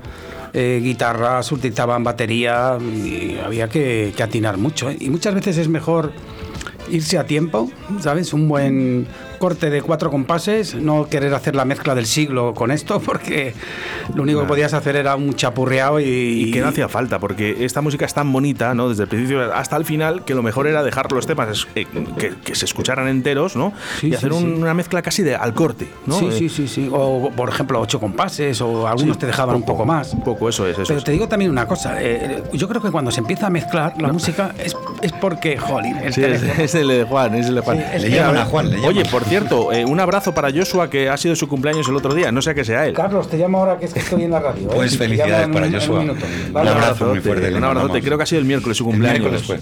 eh, 0.53 0.79
guitarras, 0.83 1.51
utilizaban 1.51 2.03
batería 2.03 2.77
y 2.79 3.37
había 3.43 3.67
que, 3.67 4.13
atinar 4.21 4.57
mucho. 4.57 4.89
¿eh? 4.89 4.97
Y 4.99 5.09
muchas 5.09 5.33
veces 5.33 5.57
es 5.57 5.67
mejor 5.67 6.11
irse 6.89 7.17
a 7.17 7.25
tiempo, 7.25 7.71
¿sabes? 7.99 8.33
Un 8.33 8.47
buen 8.47 9.07
corte 9.43 9.69
de 9.69 9.81
cuatro 9.81 10.09
compases, 10.09 10.73
no 10.73 11.07
querer 11.09 11.33
hacer 11.33 11.53
la 11.53 11.65
mezcla 11.65 11.93
del 11.95 12.05
siglo 12.05 12.53
con 12.53 12.71
esto, 12.71 13.01
porque 13.01 13.53
lo 14.15 14.23
único 14.23 14.39
que 14.39 14.47
podías 14.47 14.73
hacer 14.73 14.95
era 14.95 15.17
un 15.17 15.33
chapurreado 15.33 15.99
y, 15.99 16.05
Y 16.47 16.51
que 16.51 16.61
no 16.61 16.69
hacía 16.69 16.87
falta, 16.87 17.19
porque 17.19 17.65
esta 17.65 17.81
música 17.81 18.05
es 18.05 18.13
tan 18.13 18.31
bonita, 18.31 18.73
¿no? 18.73 18.87
Desde 18.87 19.03
el 19.03 19.09
principio 19.09 19.53
hasta 19.53 19.75
el 19.75 19.83
final, 19.83 20.23
que 20.23 20.33
lo 20.33 20.43
mejor 20.43 20.67
era 20.67 20.81
dejar 20.81 21.11
los 21.11 21.27
temas 21.27 21.67
eh, 21.75 21.85
que, 22.17 22.29
que 22.41 22.55
se 22.55 22.63
escucharan 22.63 23.09
enteros, 23.09 23.57
¿no? 23.57 23.73
Sí, 23.99 24.07
y 24.07 24.09
sí, 24.11 24.15
hacer 24.15 24.31
un- 24.31 24.43
sí. 24.55 24.61
una 24.61 24.73
mezcla 24.73 25.01
casi 25.01 25.23
de 25.23 25.35
al 25.35 25.53
corte, 25.53 25.89
¿no? 26.05 26.17
Sí, 26.19 26.27
Eh, 26.27 26.31
sí, 26.31 26.47
sí, 26.47 26.67
sí. 26.69 26.89
O, 26.89 27.29
por 27.35 27.49
ejemplo, 27.49 27.81
ocho 27.81 27.99
compases, 27.99 28.61
o 28.61 28.87
algunos 28.87 29.17
sí, 29.17 29.19
te 29.19 29.25
dejaban 29.27 29.57
un 29.57 29.63
poco 29.63 29.83
más. 29.83 30.13
Un 30.13 30.23
poco, 30.23 30.47
eso 30.47 30.65
es, 30.65 30.73
eso 30.79 30.83
Pero 30.87 30.99
es. 30.99 31.03
te 31.03 31.11
digo 31.11 31.27
también 31.27 31.51
una 31.51 31.67
cosa, 31.67 32.01
eh, 32.01 32.41
yo 32.53 32.69
creo 32.69 32.81
que 32.81 32.91
cuando 32.91 33.11
se 33.11 33.19
empieza 33.19 33.47
a 33.47 33.49
mezclar 33.49 34.01
la 34.01 34.07
música 34.13 34.55
es, 34.57 34.73
es 35.01 35.11
porque, 35.11 35.57
jolín, 35.57 35.97
el 35.97 36.13
Sí, 36.13 36.23
es, 36.23 36.41
es 36.43 36.75
el 36.75 36.87
de 36.87 37.03
Juan, 37.03 37.35
es 37.35 37.47
el 37.47 37.55
de 37.55 37.61
Juan. 37.61 37.83
Sí, 37.95 37.99
Le 37.99 38.09
llaman 38.11 38.37
a 38.37 38.45
Juan, 38.45 38.69
le 38.69 38.75
llaman. 38.77 38.89
Oye, 38.89 39.05
por 39.05 39.25
cierto, 39.39 39.71
eh, 39.73 39.84
un 39.86 39.99
abrazo 39.99 40.34
para 40.34 40.51
Joshua 40.51 40.89
que 40.89 41.09
ha 41.09 41.17
sido 41.17 41.36
su 41.36 41.47
cumpleaños 41.47 41.88
el 41.89 41.95
otro 41.95 42.13
día, 42.13 42.31
no 42.31 42.41
sé 42.41 42.53
que 42.53 42.63
sea 42.63 42.86
él. 42.86 42.93
Carlos, 42.93 43.27
te 43.29 43.38
llamo 43.38 43.59
ahora 43.59 43.77
que 43.79 43.86
es 43.86 43.93
que 43.93 43.99
estoy 43.99 44.23
en 44.23 44.31
la 44.31 44.39
radio. 44.39 44.63
¿eh? 44.69 44.71
Pues 44.75 44.97
felicidades 44.97 45.47
para 45.49 45.65
un- 45.67 45.73
Joshua. 45.73 45.99
un 45.99 46.07
minuto. 46.07 46.25
Un 46.47 46.53
Vale. 46.53 46.69
abrazo 46.69 47.05
muy 47.07 47.19
fuerte, 47.21 47.53
Un 47.53 47.63
abrazote, 47.63 48.01
creo 48.01 48.17
que 48.17 48.23
ha 48.23 48.27
sido 48.27 48.39
el 48.41 48.45
miércoles 48.45 48.77
su 48.77 48.84
El 48.84 48.89
cumpleaños. 48.91 49.19
miércoles 49.21 49.43
fue. 49.45 49.59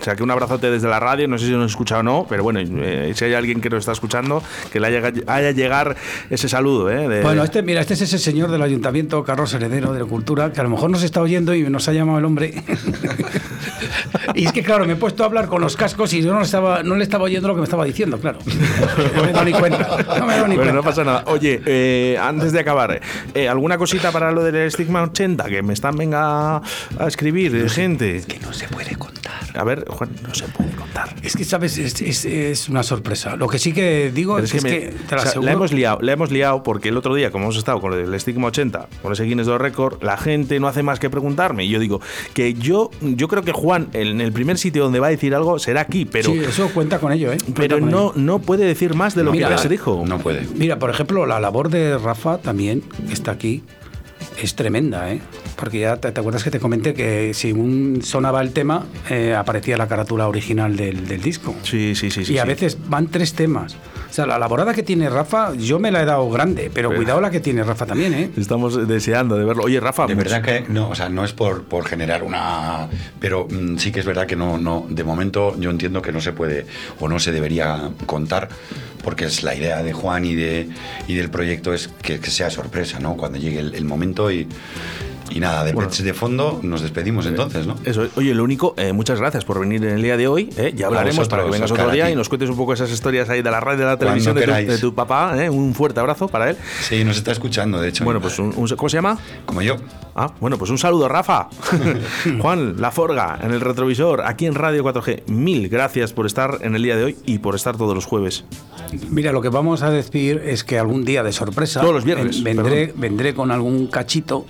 O 0.00 0.04
sea, 0.04 0.16
que 0.16 0.22
un 0.22 0.30
abrazote 0.30 0.70
desde 0.70 0.88
la 0.88 1.00
radio, 1.00 1.28
no 1.28 1.38
sé 1.38 1.46
si 1.46 1.52
nos 1.52 1.70
escucha 1.72 1.98
o 1.98 2.02
no, 2.02 2.26
pero 2.28 2.42
bueno, 2.42 2.60
eh, 2.60 3.12
si 3.14 3.24
hay 3.24 3.34
alguien 3.34 3.60
que 3.60 3.68
nos 3.68 3.80
está 3.80 3.92
escuchando, 3.92 4.42
que 4.72 4.80
le 4.80 4.86
haya, 4.86 5.12
haya 5.26 5.50
llegar 5.50 5.96
ese 6.30 6.48
saludo. 6.48 6.90
¿eh? 6.90 7.08
de- 7.08 7.22
Bueno, 7.22 7.42
este, 7.44 7.62
mira, 7.62 7.80
este 7.80 7.94
es 7.94 8.02
ese 8.02 8.18
señor 8.18 8.50
del 8.50 8.62
ayuntamiento, 8.62 9.22
Carlos 9.24 9.52
Heredero 9.54 9.92
de 9.92 10.00
la 10.00 10.06
Cultura, 10.06 10.52
que 10.52 10.60
a 10.60 10.62
lo 10.62 10.70
mejor 10.70 10.90
nos 10.90 11.02
está 11.02 11.20
oyendo 11.20 11.54
y 11.54 11.62
nos 11.68 11.88
ha 11.88 11.92
llamado 11.92 12.18
el 12.18 12.24
hombre. 12.24 12.54
y 14.34 14.46
es 14.46 14.52
que, 14.52 14.62
claro, 14.62 14.86
me 14.86 14.94
he 14.94 14.96
puesto 14.96 15.22
a 15.22 15.26
hablar 15.26 15.46
con 15.46 15.60
los 15.60 15.76
cascos 15.76 16.12
y 16.12 16.22
yo 16.22 16.32
no, 16.32 16.42
estaba, 16.42 16.82
no 16.82 16.96
le 16.96 17.02
estaba 17.04 17.24
oyendo 17.24 17.48
lo 17.48 17.54
que 17.54 17.60
me 17.60 17.64
estaba 17.64 17.84
diciendo, 17.84 18.18
claro. 18.18 18.38
No 19.14 19.22
me 19.22 19.30
he 19.30 19.32
dado 19.32 19.44
ni 19.44 19.52
cuenta. 19.52 19.78
No 20.18 20.26
me 20.26 20.32
he 20.32 20.36
dado 20.36 20.48
ni 20.48 20.56
Bueno, 20.56 20.72
no 20.72 20.82
pasa 20.82 21.04
nada. 21.04 21.24
Oye, 21.26 21.60
eh, 21.66 22.18
antes 22.20 22.52
de 22.52 22.60
acabar, 22.60 23.00
¿alguna 23.48 23.78
cosita 23.78 24.10
para 24.12 24.30
lo 24.32 24.42
del 24.42 24.56
estigma 24.56 25.02
80? 25.02 25.44
Que 25.44 25.62
me 25.62 25.72
están, 25.72 25.96
venga, 25.96 26.56
a 26.56 26.62
escribir, 27.06 27.68
gente. 27.70 28.22
Que 28.26 28.38
no 28.40 28.52
se 28.52 28.68
puede 28.68 28.96
contar. 28.96 29.32
A 29.54 29.64
ver, 29.66 29.84
Juan, 29.88 30.10
no 30.26 30.34
se 30.34 30.46
puede 30.48 30.70
contar. 30.70 31.14
Es 31.22 31.36
que, 31.36 31.44
¿sabes? 31.44 31.76
Es, 31.76 32.00
es- 32.00 32.24
es 32.24 32.68
una 32.70 32.82
sorpresa. 32.82 33.36
Lo 33.36 33.48
que 33.48 33.58
sí 33.58 33.72
que 33.72 34.10
digo 34.14 34.38
es, 34.38 34.54
es 34.54 34.62
que, 34.64 34.68
que, 34.68 34.86
me- 34.86 34.92
te 35.06 35.14
lo 35.14 35.20
o 35.22 35.24
sea, 35.26 35.40
la 35.42 35.52
hemos 35.52 35.72
liado, 35.72 35.98
la 36.00 36.12
hemos 36.12 36.30
liado 36.30 36.62
porque 36.62 36.88
el 36.88 36.96
otro 36.96 37.14
día, 37.14 37.30
como 37.30 37.44
hemos 37.44 37.56
estado 37.58 37.80
con 37.80 37.92
el 37.92 38.12
Estigma 38.14 38.46
80, 38.48 38.88
con 39.02 39.12
ese 39.12 39.24
Guinness 39.24 39.46
de 39.46 39.58
récord, 39.58 40.02
la 40.02 40.16
gente 40.16 40.58
no 40.60 40.68
hace 40.68 40.82
más 40.82 40.98
que 40.98 41.10
preguntarme. 41.10 41.64
Y 41.64 41.68
yo 41.68 41.78
digo 41.78 42.00
que 42.32 42.54
yo, 42.54 42.90
yo 43.02 43.28
creo 43.28 43.42
que 43.42 43.52
Juan, 43.52 43.88
en 43.92 44.20
el 44.20 44.32
primer 44.32 44.56
sitio 44.58 44.84
donde 44.84 45.00
va 45.00 45.08
a 45.08 45.10
decir 45.10 45.34
algo 45.34 45.58
será 45.58 45.82
aquí, 45.82 46.04
pero, 46.06 46.30
sí, 46.32 46.38
eso 46.38 46.70
cuenta 46.72 46.98
con 46.98 47.12
ello, 47.12 47.32
¿eh? 47.32 47.36
Cuenta 47.38 47.60
pero 47.60 47.80
no, 47.80 47.86
ello. 47.86 48.12
no 48.16 48.38
puede 48.38 48.64
decir 48.64 48.94
más 48.94 49.14
de 49.14 49.24
lo 49.24 49.32
Mira, 49.32 49.48
que 49.48 49.54
ya 49.54 49.58
se 49.58 49.68
dijo. 49.68 50.04
No 50.06 50.18
puede. 50.18 50.46
Mira, 50.54 50.78
por 50.78 50.90
ejemplo, 50.90 51.26
la 51.26 51.40
labor 51.40 51.68
de 51.70 51.98
Rafa 51.98 52.38
también, 52.38 52.82
que 53.06 53.12
está 53.12 53.32
aquí, 53.32 53.62
es 54.40 54.54
tremenda, 54.54 55.10
¿eh? 55.12 55.20
Porque 55.56 55.80
ya 55.80 55.96
te, 55.96 56.12
te 56.12 56.20
acuerdas 56.20 56.44
que 56.44 56.50
te 56.50 56.60
comenté 56.60 56.92
que 56.94 57.32
si 57.34 57.52
un 57.52 58.00
sonaba 58.02 58.40
el 58.42 58.52
tema, 58.52 58.84
eh, 59.08 59.34
aparecía 59.34 59.76
la 59.76 59.88
carátula 59.88 60.28
original 60.28 60.76
del, 60.76 61.06
del 61.08 61.20
disco. 61.22 61.54
Sí, 61.62 61.94
sí, 61.94 62.10
sí. 62.10 62.24
sí 62.24 62.34
y 62.34 62.38
a 62.38 62.42
sí. 62.42 62.48
veces 62.48 62.78
van 62.88 63.06
tres 63.08 63.32
temas. 63.34 63.74
O 64.08 64.12
sea, 64.16 64.24
la 64.26 64.38
laborada 64.38 64.72
que 64.72 64.82
tiene 64.82 65.10
Rafa, 65.10 65.54
yo 65.54 65.78
me 65.78 65.90
la 65.90 66.02
he 66.02 66.04
dado 66.06 66.28
grande, 66.30 66.70
pero 66.72 66.88
Pero- 66.90 67.00
cuidado 67.00 67.20
la 67.20 67.30
que 67.30 67.40
tiene 67.40 67.62
Rafa 67.64 67.84
también, 67.86 68.14
¿eh? 68.14 68.30
Estamos 68.36 68.86
deseando 68.88 69.36
de 69.36 69.44
verlo. 69.44 69.64
Oye, 69.64 69.78
Rafa, 69.80 70.06
De 70.06 70.14
much- 70.14 70.18
verdad 70.18 70.42
que 70.42 70.64
no, 70.68 70.88
o 70.90 70.94
sea, 70.94 71.08
no 71.08 71.24
es 71.24 71.32
por, 71.32 71.64
por 71.64 71.84
generar 71.86 72.22
una. 72.22 72.88
Pero 73.20 73.46
mm, 73.50 73.76
sí 73.78 73.92
que 73.92 74.00
es 74.00 74.06
verdad 74.06 74.26
que 74.26 74.36
no, 74.36 74.58
no. 74.58 74.86
De 74.88 75.04
momento 75.04 75.54
yo 75.58 75.70
entiendo 75.70 76.00
que 76.02 76.12
no 76.12 76.20
se 76.20 76.32
puede 76.32 76.66
o 77.00 77.08
no 77.08 77.18
se 77.18 77.32
debería 77.32 77.90
contar, 78.06 78.48
porque 79.02 79.26
es 79.26 79.42
la 79.42 79.54
idea 79.54 79.82
de 79.82 79.92
Juan 79.92 80.24
y, 80.24 80.34
de, 80.34 80.68
y 81.08 81.14
del 81.14 81.28
proyecto 81.30 81.74
es 81.74 81.88
que, 82.02 82.18
que 82.18 82.30
sea 82.30 82.48
sorpresa, 82.50 82.98
¿no? 83.00 83.16
Cuando 83.16 83.38
llegue 83.38 83.58
el, 83.60 83.74
el 83.74 83.84
momento 83.84 84.15
momento 84.16 84.30
y, 84.30 84.46
y 85.30 85.40
nada, 85.40 85.64
de, 85.64 85.72
Bueno. 85.72 85.90
de 85.90 86.14
fondo 86.14 86.60
nos 86.62 86.82
despedimos 86.82 87.26
entonces, 87.26 87.66
¿no? 87.66 87.76
Eso, 87.84 88.04
es. 88.04 88.16
oye, 88.16 88.32
lo 88.34 88.44
único, 88.44 88.74
eh, 88.76 88.92
muchas 88.92 89.18
gracias 89.20 89.44
por 89.44 89.58
venir 89.60 89.84
en 89.84 89.90
el 89.96 90.02
día 90.02 90.16
de 90.16 90.28
hoy. 90.28 90.50
eh, 90.56 90.72
ya 90.76 90.86
hablaremos 90.86 91.16
vosotros, 91.16 91.28
para 91.28 91.44
que 91.44 91.50
vengas 91.50 91.70
otro 91.70 91.90
día 91.90 92.10
y 92.10 92.14
nos 92.14 92.28
cuentes 92.28 92.48
un 92.48 92.56
poco 92.56 92.72
esas 92.72 92.90
historias 92.90 93.28
ahí 93.28 93.42
de 93.42 93.50
la 93.50 93.60
radio 93.60 93.76
y 93.78 93.80
de 93.80 93.86
la 93.86 93.96
televisión 93.98 94.34
de 94.34 94.40
tu, 94.42 94.46
queráis. 94.46 94.68
de 94.68 94.78
tu 94.78 94.94
papá. 94.94 95.34
eh, 95.44 95.50
un 95.50 95.74
fuerte 95.74 96.00
abrazo 96.00 96.28
para 96.28 96.50
él. 96.50 96.56
Sí, 96.80 97.04
nos 97.04 97.16
está 97.16 97.32
escuchando, 97.32 97.80
de 97.80 97.88
hecho. 97.88 98.04
Bueno, 98.04 98.20
pues 98.20 98.38
un, 98.38 98.52
un- 98.56 98.68
¿cómo 98.76 98.88
se 98.88 98.96
llama? 98.96 99.18
Como 99.44 99.62
yo. 99.62 99.76
Ah, 100.14 100.32
bueno, 100.40 100.56
pues 100.58 100.70
un 100.70 100.78
saludo, 100.78 101.08
Rafa. 101.08 101.48
Juan, 102.40 102.80
La 102.80 102.90
Forga, 102.90 103.38
en 103.42 103.50
el 103.52 103.60
retrovisor, 103.60 104.22
aquí 104.22 104.46
en 104.46 104.54
Radio 104.54 104.84
4G. 104.84 105.24
Mil 105.26 105.68
gracias 105.68 106.12
por 106.12 106.26
estar 106.26 106.58
en 106.62 106.74
el 106.74 106.82
día 106.82 106.96
de 106.96 107.04
hoy 107.04 107.16
y 107.26 107.38
por 107.38 107.54
estar 107.54 107.76
todos 107.76 107.94
los 107.94 108.06
jueves. 108.06 108.44
Mira, 109.10 109.32
lo 109.32 109.42
que 109.42 109.48
vamos 109.48 109.82
a 109.82 109.90
decir 109.90 110.40
es 110.44 110.62
que 110.64 110.78
algún 110.78 111.04
día 111.04 111.22
de 111.24 111.32
sorpresa 111.32 111.80
Todos 111.80 111.92
los 111.94 112.04
viernes, 112.04 112.42
ven- 112.42 112.56
vendré, 112.56 112.86
perdón. 112.86 113.00
vendré 113.00 113.34
con 113.34 113.50
algún 113.50 113.88
cachito, 113.88 114.46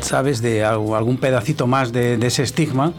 ¿sabes? 0.00 0.42
De 0.42 0.64
algún 0.64 1.18
pedacito 1.18 1.66
más 1.66 1.92
de, 1.92 2.16
de 2.16 2.26
ese 2.26 2.42
estigma. 2.42 2.92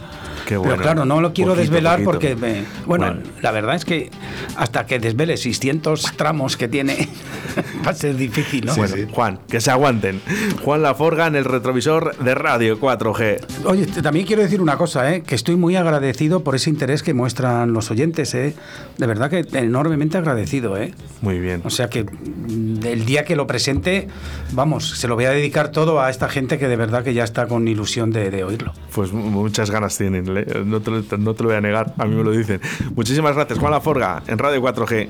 Qué 0.48 0.58
bueno. 0.58 0.74
Pero 0.74 0.84
claro, 0.84 1.06
no 1.06 1.22
lo 1.22 1.34
quiero 1.34 1.52
Poquito, 1.52 1.62
desvelar 1.72 2.04
poquito. 2.04 2.12
porque, 2.12 2.36
me- 2.36 2.64
bueno, 2.86 3.16
la 3.42 3.52
verdad 3.52 3.76
es 3.76 3.86
que 3.86 4.10
hasta 4.58 4.86
que 4.86 5.00
desvele 5.00 5.38
600 5.38 6.14
tramos 6.18 6.58
que 6.58 6.68
tiene, 6.68 7.08
va 7.86 7.92
a 7.92 7.94
ser 7.94 8.16
difícil, 8.16 8.66
¿no? 8.66 8.76
bueno, 8.76 8.96
Juan, 9.12 9.40
que 9.48 9.62
se 9.62 9.72
aguanten. 9.72 10.22
Juan 10.64 10.82
La 10.82 10.94
Forga 10.96 11.28
en 11.28 11.36
el 11.36 11.46
retrovisor 11.46 12.18
de 12.18 12.36
Radio 12.36 12.80
4G. 12.80 13.40
Oye, 13.66 13.86
también 14.02 14.26
quiero 14.26 14.42
decir 14.42 14.62
una 14.62 14.78
cosa, 14.78 15.14
¿eh? 15.14 15.22
que 15.24 15.36
estoy 15.36 15.56
muy 15.56 15.76
agradecido 15.76 16.44
por 16.44 16.56
ese 16.56 16.70
interés 16.70 17.04
que 17.04 17.14
muestran 17.14 17.74
los 17.74 17.90
oyentes, 17.92 18.34
¿eh? 18.36 18.54
de 18.98 19.08
verdad 19.08 19.30
que 19.30 19.46
enormemente 19.54 20.18
agradecido. 20.18 20.78
¿eh? 20.78 20.94
Muy 21.22 21.40
bien. 21.40 21.62
O 21.64 21.70
sea 21.70 21.90
que 21.90 22.04
mm, 22.04 22.86
el 22.86 23.06
día 23.06 23.24
que 23.26 23.36
lo 23.36 23.48
presente, 23.48 24.08
vamos, 24.52 24.90
se 25.00 25.08
lo 25.08 25.16
voy 25.16 25.26
a 25.26 25.30
dedicar 25.32 25.70
todo 25.72 26.02
a 26.02 26.10
esta 26.10 26.28
gente 26.30 26.58
que 26.58 26.68
de 26.68 26.76
verdad 26.76 27.04
que 27.04 27.14
ya 27.14 27.24
está 27.24 27.48
con 27.48 27.68
ilusión 27.68 28.12
de, 28.12 28.30
de 28.30 28.44
oírlo. 28.44 28.74
Pues 28.94 29.12
mu- 29.14 29.30
muchas 29.30 29.72
ganas 29.72 29.98
tienen, 29.98 30.33
no 30.66 30.82
te, 30.82 30.92
lo, 30.92 31.02
no 31.18 31.34
te 31.34 31.44
lo 31.44 31.50
voy 31.50 31.58
a 31.58 31.62
negar, 31.62 31.94
a 31.98 32.06
mí 32.06 32.16
me 32.16 32.24
lo 32.24 32.32
dicen. 32.32 32.60
Muchísimas 32.96 33.36
gracias, 33.36 33.60
Juan 33.60 33.72
Laforga, 33.72 34.24
en 34.28 34.38
Radio 34.38 34.62
4G. 34.62 35.10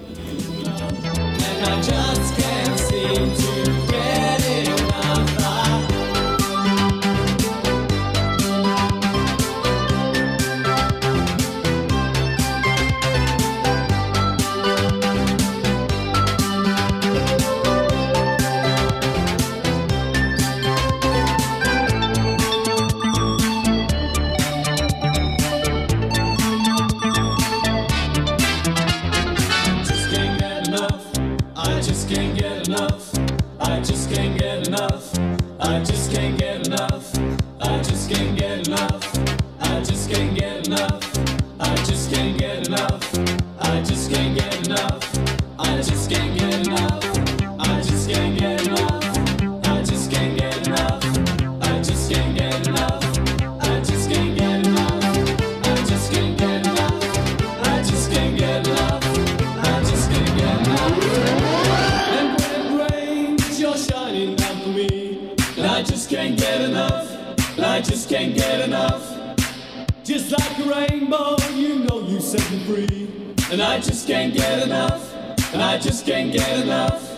Just 74.04 74.12
can't 74.12 74.34
get 74.34 74.64
enough. 74.64 75.54
And 75.54 75.62
I 75.62 75.78
just 75.78 76.06
can't 76.06 76.34
get 76.34 76.60
enough. 76.60 77.13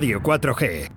Radio 0.00 0.18
4G. 0.18 0.88